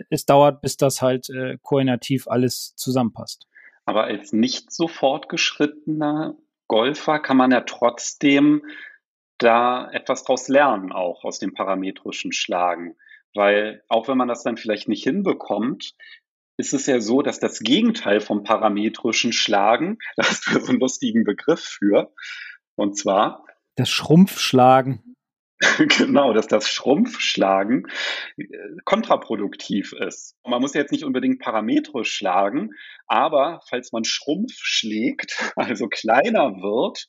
es 0.10 0.26
dauert, 0.26 0.62
bis 0.62 0.78
das 0.78 1.02
halt 1.02 1.30
äh, 1.30 1.58
koordinativ 1.62 2.28
alles 2.28 2.76
zusammenpasst. 2.76 3.48
Aber 3.86 4.04
als 4.04 4.34
nicht 4.34 4.72
so 4.72 4.88
fortgeschrittener 4.88 6.36
Golfer 6.68 7.20
kann 7.20 7.38
man 7.38 7.52
ja 7.52 7.62
trotzdem 7.62 8.64
da 9.40 9.90
etwas 9.92 10.24
draus 10.24 10.48
lernen, 10.48 10.92
auch 10.92 11.24
aus 11.24 11.40
dem 11.40 11.54
parametrischen 11.54 12.32
Schlagen. 12.32 12.96
Weil 13.34 13.84
auch 13.88 14.08
wenn 14.08 14.18
man 14.18 14.28
das 14.28 14.44
dann 14.44 14.58
vielleicht 14.58 14.88
nicht 14.88 15.04
hinbekommt, 15.04 15.96
ist 16.58 16.74
es 16.74 16.86
ja 16.88 17.00
so, 17.00 17.22
dass 17.22 17.40
das 17.40 17.60
Gegenteil 17.60 18.20
vom 18.20 18.44
parametrischen 18.44 19.32
Schlagen, 19.32 19.98
da 20.18 20.28
hast 20.28 20.48
du 20.48 20.60
so 20.60 20.68
einen 20.68 20.80
lustigen 20.80 21.24
Begriff 21.24 21.62
für, 21.62 22.12
und 22.76 22.98
zwar 22.98 23.46
das 23.80 23.90
Schrumpfschlagen. 23.90 25.16
genau, 25.98 26.34
dass 26.34 26.48
das 26.48 26.70
Schrumpfschlagen 26.70 27.88
äh, 28.38 28.46
kontraproduktiv 28.86 29.94
ist. 29.94 30.36
Man 30.46 30.62
muss 30.62 30.74
jetzt 30.74 30.92
nicht 30.92 31.04
unbedingt 31.04 31.40
parametrisch 31.40 32.12
schlagen, 32.14 32.72
aber 33.08 33.62
falls 33.68 33.92
man 33.92 34.06
Schrumpf 34.06 34.54
schlägt, 34.56 35.38
also 35.56 35.88
kleiner 35.88 36.56
wird 36.62 37.08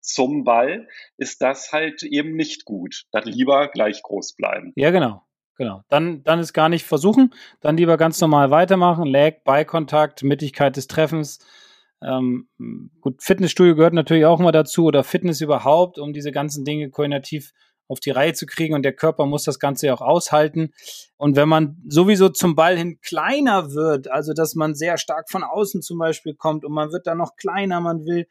zum 0.00 0.44
Ball, 0.44 0.88
ist 1.18 1.42
das 1.42 1.72
halt 1.72 2.02
eben 2.02 2.34
nicht 2.34 2.64
gut. 2.64 3.04
Dann 3.12 3.24
lieber 3.24 3.68
gleich 3.68 4.02
groß 4.02 4.34
bleiben. 4.34 4.72
Ja, 4.76 4.90
genau. 4.90 5.22
Genau. 5.56 5.82
Dann, 5.90 6.22
dann 6.22 6.38
ist 6.38 6.54
gar 6.54 6.70
nicht 6.70 6.86
versuchen, 6.86 7.34
dann 7.60 7.76
lieber 7.76 7.98
ganz 7.98 8.18
normal 8.18 8.50
weitermachen. 8.50 9.04
Lag, 9.04 9.42
Beikontakt, 9.44 10.22
Mittigkeit 10.22 10.74
des 10.74 10.86
Treffens. 10.86 11.38
Ähm, 12.02 12.48
gut, 13.02 13.22
Fitnessstudio 13.22 13.74
gehört 13.74 13.92
natürlich 13.92 14.24
auch 14.24 14.40
immer 14.40 14.52
dazu 14.52 14.86
oder 14.86 15.04
Fitness 15.04 15.42
überhaupt, 15.42 15.98
um 15.98 16.14
diese 16.14 16.32
ganzen 16.32 16.64
Dinge 16.64 16.88
koordinativ 16.88 17.52
auf 17.90 17.98
die 17.98 18.10
Reihe 18.10 18.34
zu 18.34 18.46
kriegen 18.46 18.74
und 18.74 18.82
der 18.82 18.92
Körper 18.92 19.26
muss 19.26 19.42
das 19.42 19.58
Ganze 19.58 19.88
ja 19.88 19.94
auch 19.94 20.00
aushalten. 20.00 20.72
Und 21.16 21.34
wenn 21.34 21.48
man 21.48 21.82
sowieso 21.88 22.28
zum 22.28 22.54
Ball 22.54 22.76
hin 22.76 23.00
kleiner 23.00 23.72
wird, 23.72 24.08
also 24.08 24.32
dass 24.32 24.54
man 24.54 24.76
sehr 24.76 24.96
stark 24.96 25.28
von 25.28 25.42
außen 25.42 25.82
zum 25.82 25.98
Beispiel 25.98 26.34
kommt 26.34 26.64
und 26.64 26.72
man 26.72 26.92
wird 26.92 27.08
dann 27.08 27.18
noch 27.18 27.34
kleiner, 27.34 27.80
man 27.80 28.06
will 28.06 28.28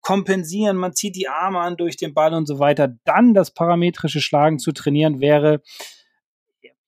kompensieren, 0.00 0.78
man 0.78 0.94
zieht 0.94 1.14
die 1.14 1.28
Arme 1.28 1.60
an 1.60 1.76
durch 1.76 1.96
den 1.96 2.14
Ball 2.14 2.32
und 2.32 2.46
so 2.46 2.58
weiter, 2.58 2.96
dann 3.04 3.34
das 3.34 3.52
parametrische 3.52 4.22
Schlagen 4.22 4.58
zu 4.58 4.72
trainieren 4.72 5.20
wäre, 5.20 5.60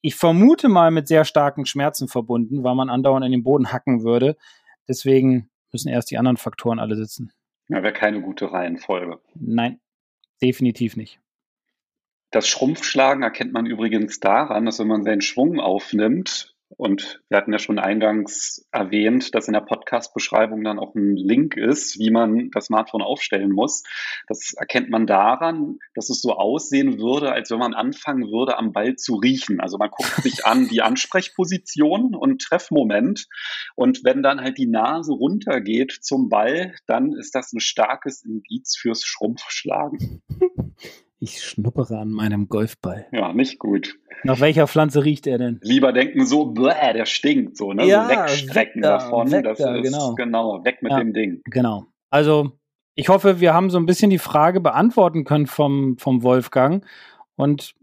ich 0.01 0.17
vermute 0.17 0.69
mal 0.69 0.91
mit 0.91 1.09
sehr 1.09 1.25
starken 1.25 1.67
Schmerzen 1.67 2.09
verbunden, 2.09 2.65
weil 2.65 2.75
man 2.75 2.91
andauernd 2.91 3.25
in 3.25 3.33
den 3.33 3.43
Boden 3.43 3.73
hacken 3.73 4.03
würde. 4.03 4.37
Deswegen 4.89 5.51
müssen 5.73 5.89
erst 5.89 6.11
die 6.11 6.19
anderen 6.19 6.37
Faktoren 6.37 6.79
alle 6.79 6.97
sitzen. 6.97 7.33
Ja, 7.69 7.83
wäre 7.83 7.95
keine 7.95 8.21
gute 8.21 8.53
Reihenfolge. 8.53 9.19
Nein, 9.35 9.81
definitiv 10.43 10.97
nicht. 10.97 11.21
Das 12.35 12.49
Schrumpfschlagen 12.49 13.23
erkennt 13.23 13.53
man 13.53 13.64
übrigens 13.64 14.18
daran, 14.18 14.66
dass 14.66 14.81
wenn 14.81 14.88
man 14.88 15.05
seinen 15.05 15.20
Schwung 15.20 15.61
aufnimmt, 15.61 16.53
und 16.77 17.23
wir 17.29 17.38
hatten 17.38 17.53
ja 17.53 17.61
schon 17.61 17.79
eingangs 17.79 18.66
erwähnt, 18.73 19.33
dass 19.37 19.47
in 19.47 19.53
der 19.53 19.61
Podcast-Beschreibung 19.61 20.64
dann 20.64 20.81
auch 20.81 20.97
ein 20.97 21.14
Link 21.14 21.57
ist, 21.57 22.01
wie 22.01 22.11
man 22.11 22.51
das 22.51 22.64
Smartphone 22.66 23.03
aufstellen 23.03 23.53
muss. 23.53 23.85
Das 24.27 24.55
erkennt 24.55 24.90
man 24.90 25.07
daran, 25.07 25.79
dass 25.94 26.11
es 26.11 26.20
so 26.20 26.33
aussehen 26.33 26.99
würde, 26.99 27.31
als 27.31 27.53
wenn 27.53 27.61
man 27.61 27.73
anfangen 27.75 28.25
würde, 28.25 28.59
am 28.59 28.73
Ball 28.73 28.97
zu 28.97 29.14
riechen. 29.14 29.61
Also 29.61 29.79
man 29.79 29.90
guckt 29.90 30.20
sich 30.25 30.44
an 30.44 30.66
die 30.66 30.83
Ansprechposition 30.83 32.16
und 32.16 32.42
Treffmoment. 32.42 33.29
Und 33.77 34.03
wenn 34.03 34.25
dann 34.25 34.40
halt 34.40 34.59
die 34.59 34.66
Nase 34.66 35.12
runtergeht 35.12 35.92
zum 36.01 36.29
Ball, 36.29 36.75
dann 36.87 37.12
ist 37.12 37.37
das 37.37 37.53
ein 37.53 37.61
starkes 37.61 38.25
Indiz 38.25 38.77
fürs 38.77 39.05
Schrumpfschlagen. 39.05 40.25
Ich 41.25 41.43
schnuppere 41.43 41.97
an 41.97 42.11
meinem 42.11 42.51
Golfball. 42.51 43.07
Ja, 43.11 43.33
nicht 43.33 43.59
gut. 43.59 43.99
Nach 44.25 44.41
welcher 44.41 44.67
Pflanze 44.67 45.07
riecht 45.07 45.27
er 45.27 45.39
denn? 45.39 45.59
Lieber 45.63 45.95
denken 45.95 46.27
so, 46.27 46.45
bläh, 46.45 46.93
der 46.93 47.07
stinkt 47.07 47.57
so, 47.57 47.73
ne? 47.73 47.87
Ja, 47.87 48.05
so 48.05 48.11
wegstrecken 48.11 48.83
weg 48.83 48.83
da, 48.83 48.99
davon. 48.99 49.33
Weg 49.33 49.45
das 49.45 49.57
da, 49.57 49.75
ist 49.75 49.85
genau. 49.85 50.15
genau, 50.17 50.65
weg 50.67 50.83
mit 50.83 50.93
ja, 50.93 50.99
dem 50.99 51.15
Ding. 51.15 51.41
Genau. 51.47 51.87
Also, 52.11 52.53
ich 52.95 53.09
hoffe, 53.09 53.41
wir 53.41 53.55
haben 53.55 53.71
so 53.71 53.79
ein 53.79 53.87
bisschen 53.87 54.11
die 54.11 54.19
Frage 54.19 54.61
beantworten 54.61 55.25
können 55.25 55.47
vom, 55.47 55.97
vom 55.97 56.23
Wolfgang. 56.23 56.85
Und 57.37 57.75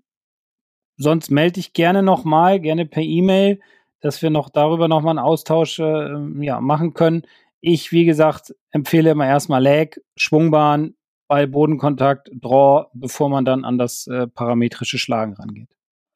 sonst 0.98 1.32
melde 1.32 1.54
dich 1.54 1.74
gerne 1.74 2.04
nochmal, 2.04 2.60
gerne 2.60 2.86
per 2.86 3.02
E-Mail, 3.02 3.60
dass 4.02 4.22
wir 4.22 4.30
noch 4.30 4.52
darüber 4.52 4.88
nochmal 4.88 5.18
einen 5.18 5.26
Austausch 5.26 5.80
äh, 5.80 6.16
ja, 6.42 6.62
machen 6.62 6.94
können. 6.94 7.24
Ich, 7.60 7.92
wie 7.92 8.06
gesagt, 8.06 8.54
empfehle 8.70 9.10
immer 9.10 9.26
erstmal 9.26 9.64
Lag, 9.64 9.98
Schwungbahn, 10.16 10.94
Ball, 11.32 11.48
Bodenkontakt, 11.48 12.30
Draw, 12.34 12.88
bevor 12.94 13.30
man 13.30 13.46
dann 13.46 13.64
an 13.64 13.78
das 13.78 14.06
äh, 14.08 14.28
parametrische 14.28 14.98
Schlagen 14.98 15.34
rangeht. 15.34 15.70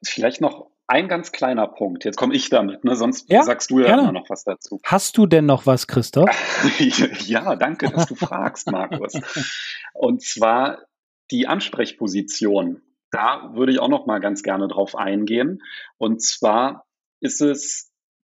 Vielleicht 0.03 0.41
noch 0.41 0.67
ein 0.87 1.07
ganz 1.07 1.31
kleiner 1.31 1.67
Punkt. 1.67 2.03
Jetzt 2.03 2.17
komme 2.17 2.35
ich 2.35 2.49
damit, 2.49 2.83
ne? 2.83 2.97
sonst 2.97 3.31
ja, 3.31 3.43
sagst 3.43 3.71
du 3.71 3.79
ja 3.79 3.85
gerne. 3.85 4.01
immer 4.01 4.11
noch 4.11 4.29
was 4.29 4.43
dazu. 4.43 4.81
Hast 4.83 5.17
du 5.17 5.25
denn 5.25 5.45
noch 5.45 5.65
was, 5.65 5.87
Christoph? 5.87 6.29
ja, 7.27 7.55
danke, 7.55 7.89
dass 7.89 8.07
du 8.07 8.15
fragst, 8.15 8.69
Markus. 8.69 9.13
Und 9.93 10.21
zwar 10.21 10.79
die 11.31 11.47
Ansprechposition. 11.47 12.81
Da 13.09 13.51
würde 13.53 13.71
ich 13.71 13.79
auch 13.79 13.87
noch 13.87 14.07
mal 14.07 14.19
ganz 14.19 14.43
gerne 14.43 14.67
drauf 14.67 14.97
eingehen. 14.97 15.61
Und 15.97 16.21
zwar 16.21 16.87
ist 17.21 17.39
es 17.39 17.89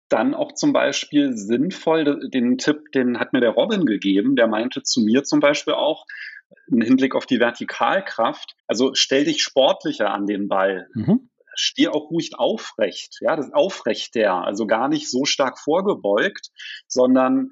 dann 0.09 0.35
auch 0.35 0.53
zum 0.53 0.73
Beispiel 0.73 1.35
sinnvoll, 1.35 2.29
den 2.29 2.59
Tipp, 2.59 2.91
den 2.93 3.19
hat 3.19 3.33
mir 3.33 3.41
der 3.41 3.49
Robin 3.49 3.87
gegeben, 3.87 4.35
der 4.35 4.45
meinte 4.47 4.83
zu 4.83 5.01
mir 5.01 5.23
zum 5.23 5.39
Beispiel 5.39 5.73
auch, 5.73 6.05
im 6.67 6.81
Hinblick 6.81 7.15
auf 7.15 7.25
die 7.25 7.39
Vertikalkraft, 7.39 8.55
also 8.67 8.93
stell 8.93 9.25
dich 9.25 9.41
sportlicher 9.41 10.11
an 10.11 10.25
den 10.25 10.47
Ball. 10.47 10.87
Mhm. 10.93 11.29
Steh 11.55 11.87
auch 11.87 12.11
ruhig 12.11 12.31
aufrecht, 12.37 13.17
ja, 13.21 13.35
das 13.35 13.47
ist 13.47 13.55
aufrechter, 13.55 14.45
also 14.45 14.67
gar 14.67 14.89
nicht 14.89 15.09
so 15.09 15.25
stark 15.25 15.57
vorgebeugt, 15.59 16.49
sondern 16.87 17.49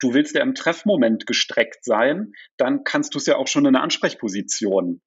du 0.00 0.14
willst 0.14 0.34
ja 0.34 0.42
im 0.42 0.54
Treffmoment 0.54 1.26
gestreckt 1.26 1.84
sein, 1.84 2.32
dann 2.56 2.82
kannst 2.84 3.14
du 3.14 3.18
es 3.18 3.26
ja 3.26 3.36
auch 3.36 3.48
schon 3.48 3.66
in 3.66 3.74
der 3.74 3.82
Ansprechposition 3.82 5.02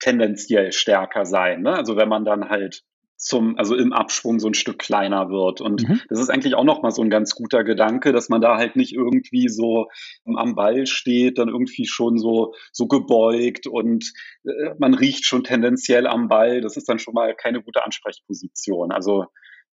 tendenziell 0.00 0.72
stärker 0.72 1.24
sein. 1.24 1.62
Ne? 1.62 1.72
Also 1.72 1.96
wenn 1.96 2.08
man 2.08 2.24
dann 2.24 2.48
halt 2.48 2.82
zum, 3.16 3.56
also 3.58 3.74
im 3.74 3.92
Abschwung 3.92 4.38
so 4.40 4.48
ein 4.48 4.54
Stück 4.54 4.78
kleiner 4.78 5.30
wird. 5.30 5.60
Und 5.60 5.88
mhm. 5.88 6.00
das 6.08 6.20
ist 6.20 6.30
eigentlich 6.30 6.54
auch 6.54 6.64
nochmal 6.64 6.90
so 6.90 7.02
ein 7.02 7.10
ganz 7.10 7.34
guter 7.34 7.64
Gedanke, 7.64 8.12
dass 8.12 8.28
man 8.28 8.40
da 8.40 8.56
halt 8.56 8.76
nicht 8.76 8.92
irgendwie 8.92 9.48
so 9.48 9.88
am 10.24 10.54
Ball 10.54 10.86
steht, 10.86 11.38
dann 11.38 11.48
irgendwie 11.48 11.86
schon 11.86 12.18
so, 12.18 12.54
so 12.72 12.86
gebeugt 12.86 13.66
und 13.66 14.12
äh, 14.44 14.74
man 14.78 14.94
riecht 14.94 15.24
schon 15.24 15.44
tendenziell 15.44 16.06
am 16.06 16.28
Ball. 16.28 16.60
Das 16.60 16.76
ist 16.76 16.88
dann 16.88 16.98
schon 16.98 17.14
mal 17.14 17.34
keine 17.34 17.62
gute 17.62 17.84
Ansprechposition. 17.84 18.92
Also 18.92 19.26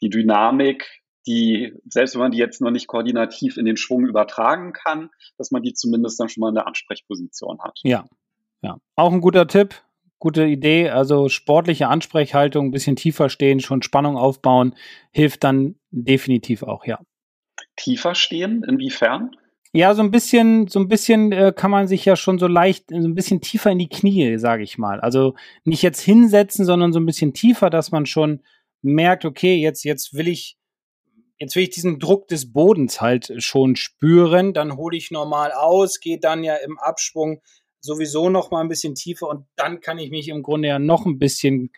die 0.03 0.11
Dynamik, 0.11 1.03
die, 1.27 1.75
selbst 1.89 2.15
wenn 2.15 2.23
man 2.23 2.33
die 2.33 2.39
jetzt 2.39 2.61
noch 2.61 2.71
nicht 2.71 2.87
koordinativ 2.87 3.57
in 3.57 3.67
den 3.67 3.77
Schwung 3.77 4.07
übertragen 4.07 4.73
kann, 4.73 5.11
dass 5.37 5.51
man 5.51 5.63
die 5.63 5.75
zumindest 5.75 6.19
dann 6.19 6.29
schon 6.29 6.41
mal 6.41 6.49
in 6.49 6.55
der 6.55 6.67
Ansprechposition 6.67 7.59
hat. 7.61 7.79
Ja, 7.83 8.07
ja. 8.63 8.79
Auch 8.97 9.13
ein 9.13 9.21
guter 9.21 9.47
Tipp 9.47 9.75
gute 10.19 10.45
Idee. 10.45 10.91
Also 10.91 11.29
sportliche 11.29 11.89
Ansprechhaltung, 11.89 12.67
ein 12.67 12.71
bisschen 12.71 12.97
tiefer 12.97 13.29
stehen, 13.29 13.61
schon 13.61 13.83
Spannung 13.83 14.17
aufbauen, 14.17 14.75
hilft 15.11 15.45
dann 15.45 15.77
definitiv 15.91 16.63
auch, 16.63 16.85
ja. 16.85 17.01
Tiefer 17.77 18.15
stehen, 18.15 18.65
inwiefern? 18.65 19.31
Ja, 19.73 19.95
so 19.95 20.03
ein 20.03 20.11
bisschen, 20.11 20.67
so 20.69 20.81
ein 20.81 20.89
bisschen 20.89 21.31
äh, 21.31 21.53
kann 21.55 21.71
man 21.71 21.89
sich 21.89 22.05
ja 22.05 22.17
schon 22.17 22.39
so 22.39 22.47
leicht, 22.47 22.87
so 22.89 22.97
ein 22.97 23.15
bisschen 23.15 23.41
tiefer 23.41 23.71
in 23.71 23.79
die 23.79 23.89
Knie, 23.89 24.39
sage 24.39 24.63
ich 24.63 24.79
mal. 24.79 25.01
Also 25.01 25.35
nicht 25.65 25.83
jetzt 25.83 26.01
hinsetzen, 26.01 26.65
sondern 26.65 26.93
so 26.93 26.99
ein 26.99 27.07
bisschen 27.07 27.35
tiefer, 27.35 27.69
dass 27.69 27.91
man 27.91 28.07
schon 28.07 28.43
merkt, 28.81 29.25
okay, 29.25 29.57
jetzt, 29.57 29.85
jetzt 29.85 30.15
will 30.15 30.29
ich, 30.29 30.57
jetzt 31.39 31.55
will 31.55 31.65
ich 31.65 31.71
diesen 31.71 31.99
Druck 31.99 32.29
des 32.29 32.53
Bodens 32.53 33.03
halt 33.03 33.33
schon 33.39 33.77
spüren. 33.77 34.55
Dann 34.55 34.77
hole 34.77 34.97
ich 34.97 35.11
normal 35.11 35.53
aus, 35.53 36.01
gehe 36.01 36.19
dann 36.19 36.45
ja 36.45 36.57
im 36.57 36.79
Abschwung 36.79 37.43
sowieso 37.81 38.31
noch 38.31 38.51
mal 38.51 38.61
ein 38.61 38.69
bisschen 38.69 38.95
tiefer 38.95 39.29
und 39.29 39.47
dann 39.57 39.81
kann 39.81 39.99
ich 39.99 40.11
mich 40.11 40.29
im 40.29 40.43
Grunde 40.43 40.69
ja 40.69 40.79
noch 40.79 41.07
ein 41.07 41.19
bisschen, 41.19 41.71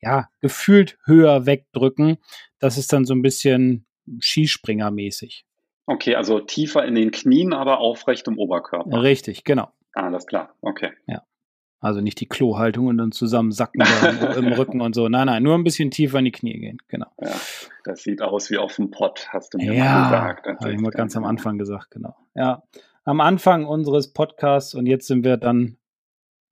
ja, 0.00 0.28
gefühlt 0.40 0.98
höher 1.04 1.46
wegdrücken. 1.46 2.18
Das 2.58 2.78
ist 2.78 2.92
dann 2.92 3.04
so 3.04 3.14
ein 3.14 3.22
bisschen 3.22 3.86
Skispringermäßig. 4.20 5.44
Okay, 5.86 6.14
also 6.14 6.40
tiefer 6.40 6.84
in 6.84 6.94
den 6.94 7.10
Knien, 7.10 7.52
aber 7.52 7.78
aufrecht 7.78 8.26
im 8.26 8.38
Oberkörper. 8.38 9.02
Richtig, 9.02 9.44
genau. 9.44 9.68
Ah, 9.94 10.06
alles 10.06 10.26
klar, 10.26 10.54
okay. 10.60 10.92
Ja. 11.06 11.22
Also 11.80 12.00
nicht 12.00 12.18
die 12.18 12.26
Klohaltung 12.26 12.86
und 12.86 12.96
dann 12.96 13.12
zusammen 13.12 13.52
sacken 13.52 13.82
im 14.36 14.52
Rücken 14.54 14.80
und 14.80 14.94
so. 14.94 15.10
Nein, 15.10 15.26
nein, 15.26 15.42
nur 15.42 15.54
ein 15.54 15.64
bisschen 15.64 15.90
tiefer 15.90 16.18
in 16.18 16.24
die 16.24 16.32
Knie 16.32 16.58
gehen, 16.58 16.78
genau. 16.88 17.08
Ja, 17.20 17.38
das 17.84 18.02
sieht 18.02 18.22
aus 18.22 18.48
wie 18.50 18.56
auf 18.56 18.76
dem 18.76 18.90
Pott, 18.90 19.28
hast 19.28 19.52
du 19.52 19.58
mir 19.58 19.74
ja, 19.74 19.84
mal 19.84 20.04
gesagt. 20.04 20.46
Habe 20.46 20.72
ich 20.72 20.80
mal 20.80 20.90
ganz 20.90 21.14
am 21.14 21.24
Anfang 21.24 21.58
gesagt, 21.58 21.90
genau. 21.90 22.16
Ja, 22.34 22.62
am 23.04 23.20
Anfang 23.20 23.66
unseres 23.66 24.12
Podcasts 24.12 24.74
und 24.74 24.86
jetzt 24.86 25.06
sind 25.06 25.24
wir 25.24 25.36
dann 25.36 25.76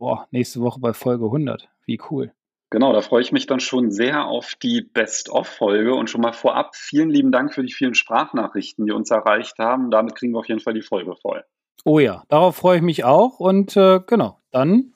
boah, 0.03 0.27
nächste 0.33 0.61
Woche 0.61 0.81
bei 0.81 0.93
Folge 0.93 1.27
100. 1.27 1.69
Wie 1.87 2.01
cool. 2.11 2.33
Genau, 2.71 2.93
da 2.93 3.03
freue 3.03 3.23
ich 3.23 3.33
mich 3.33 3.47
dann 3.47 3.61
schon 3.61 3.91
sehr 3.91 4.25
auf 4.25 4.55
die 4.61 4.81
Best-of-Folge 4.81 5.95
und 5.95 6.09
schon 6.09 6.23
mal 6.23 6.33
vorab 6.33 6.75
vielen 6.75 7.11
lieben 7.11 7.31
Dank 7.31 7.55
für 7.55 7.63
die 7.63 7.73
vielen 7.73 7.95
Sprachnachrichten, 7.95 8.87
die 8.87 8.93
uns 8.93 9.11
erreicht 9.11 9.59
haben. 9.59 9.91
Damit 9.91 10.15
kriegen 10.15 10.33
wir 10.33 10.41
auf 10.41 10.49
jeden 10.49 10.61
Fall 10.61 10.75
die 10.75 10.83
Folge 10.83 11.15
voll. 11.15 11.45
Oh 11.85 11.99
ja, 11.99 12.25
darauf 12.29 12.57
freue 12.57 12.79
ich 12.79 12.83
mich 12.83 13.05
auch 13.05 13.39
und 13.39 13.77
äh, 13.77 14.01
genau, 14.07 14.41
dann 14.51 14.95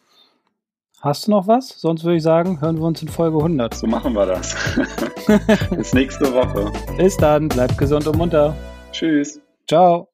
hast 1.03 1.27
du 1.27 1.33
noch 1.33 1.47
was? 1.47 1.69
Sonst 1.69 2.03
würde 2.03 2.16
ich 2.16 2.23
sagen, 2.23 2.61
hören 2.61 2.79
wir 2.79 2.85
uns 2.85 3.03
in 3.03 3.09
Folge 3.09 3.37
100. 3.37 3.75
So 3.75 3.87
machen 3.87 4.14
wir 4.14 4.27
das. 4.27 4.57
Bis 5.71 5.92
nächste 5.92 6.33
Woche. 6.33 6.73
Bis 6.97 7.16
dann, 7.16 7.49
bleibt 7.49 7.79
gesund 7.79 8.07
und 8.07 8.16
munter. 8.16 8.57
Tschüss. 8.90 9.40
Ciao. 9.69 10.09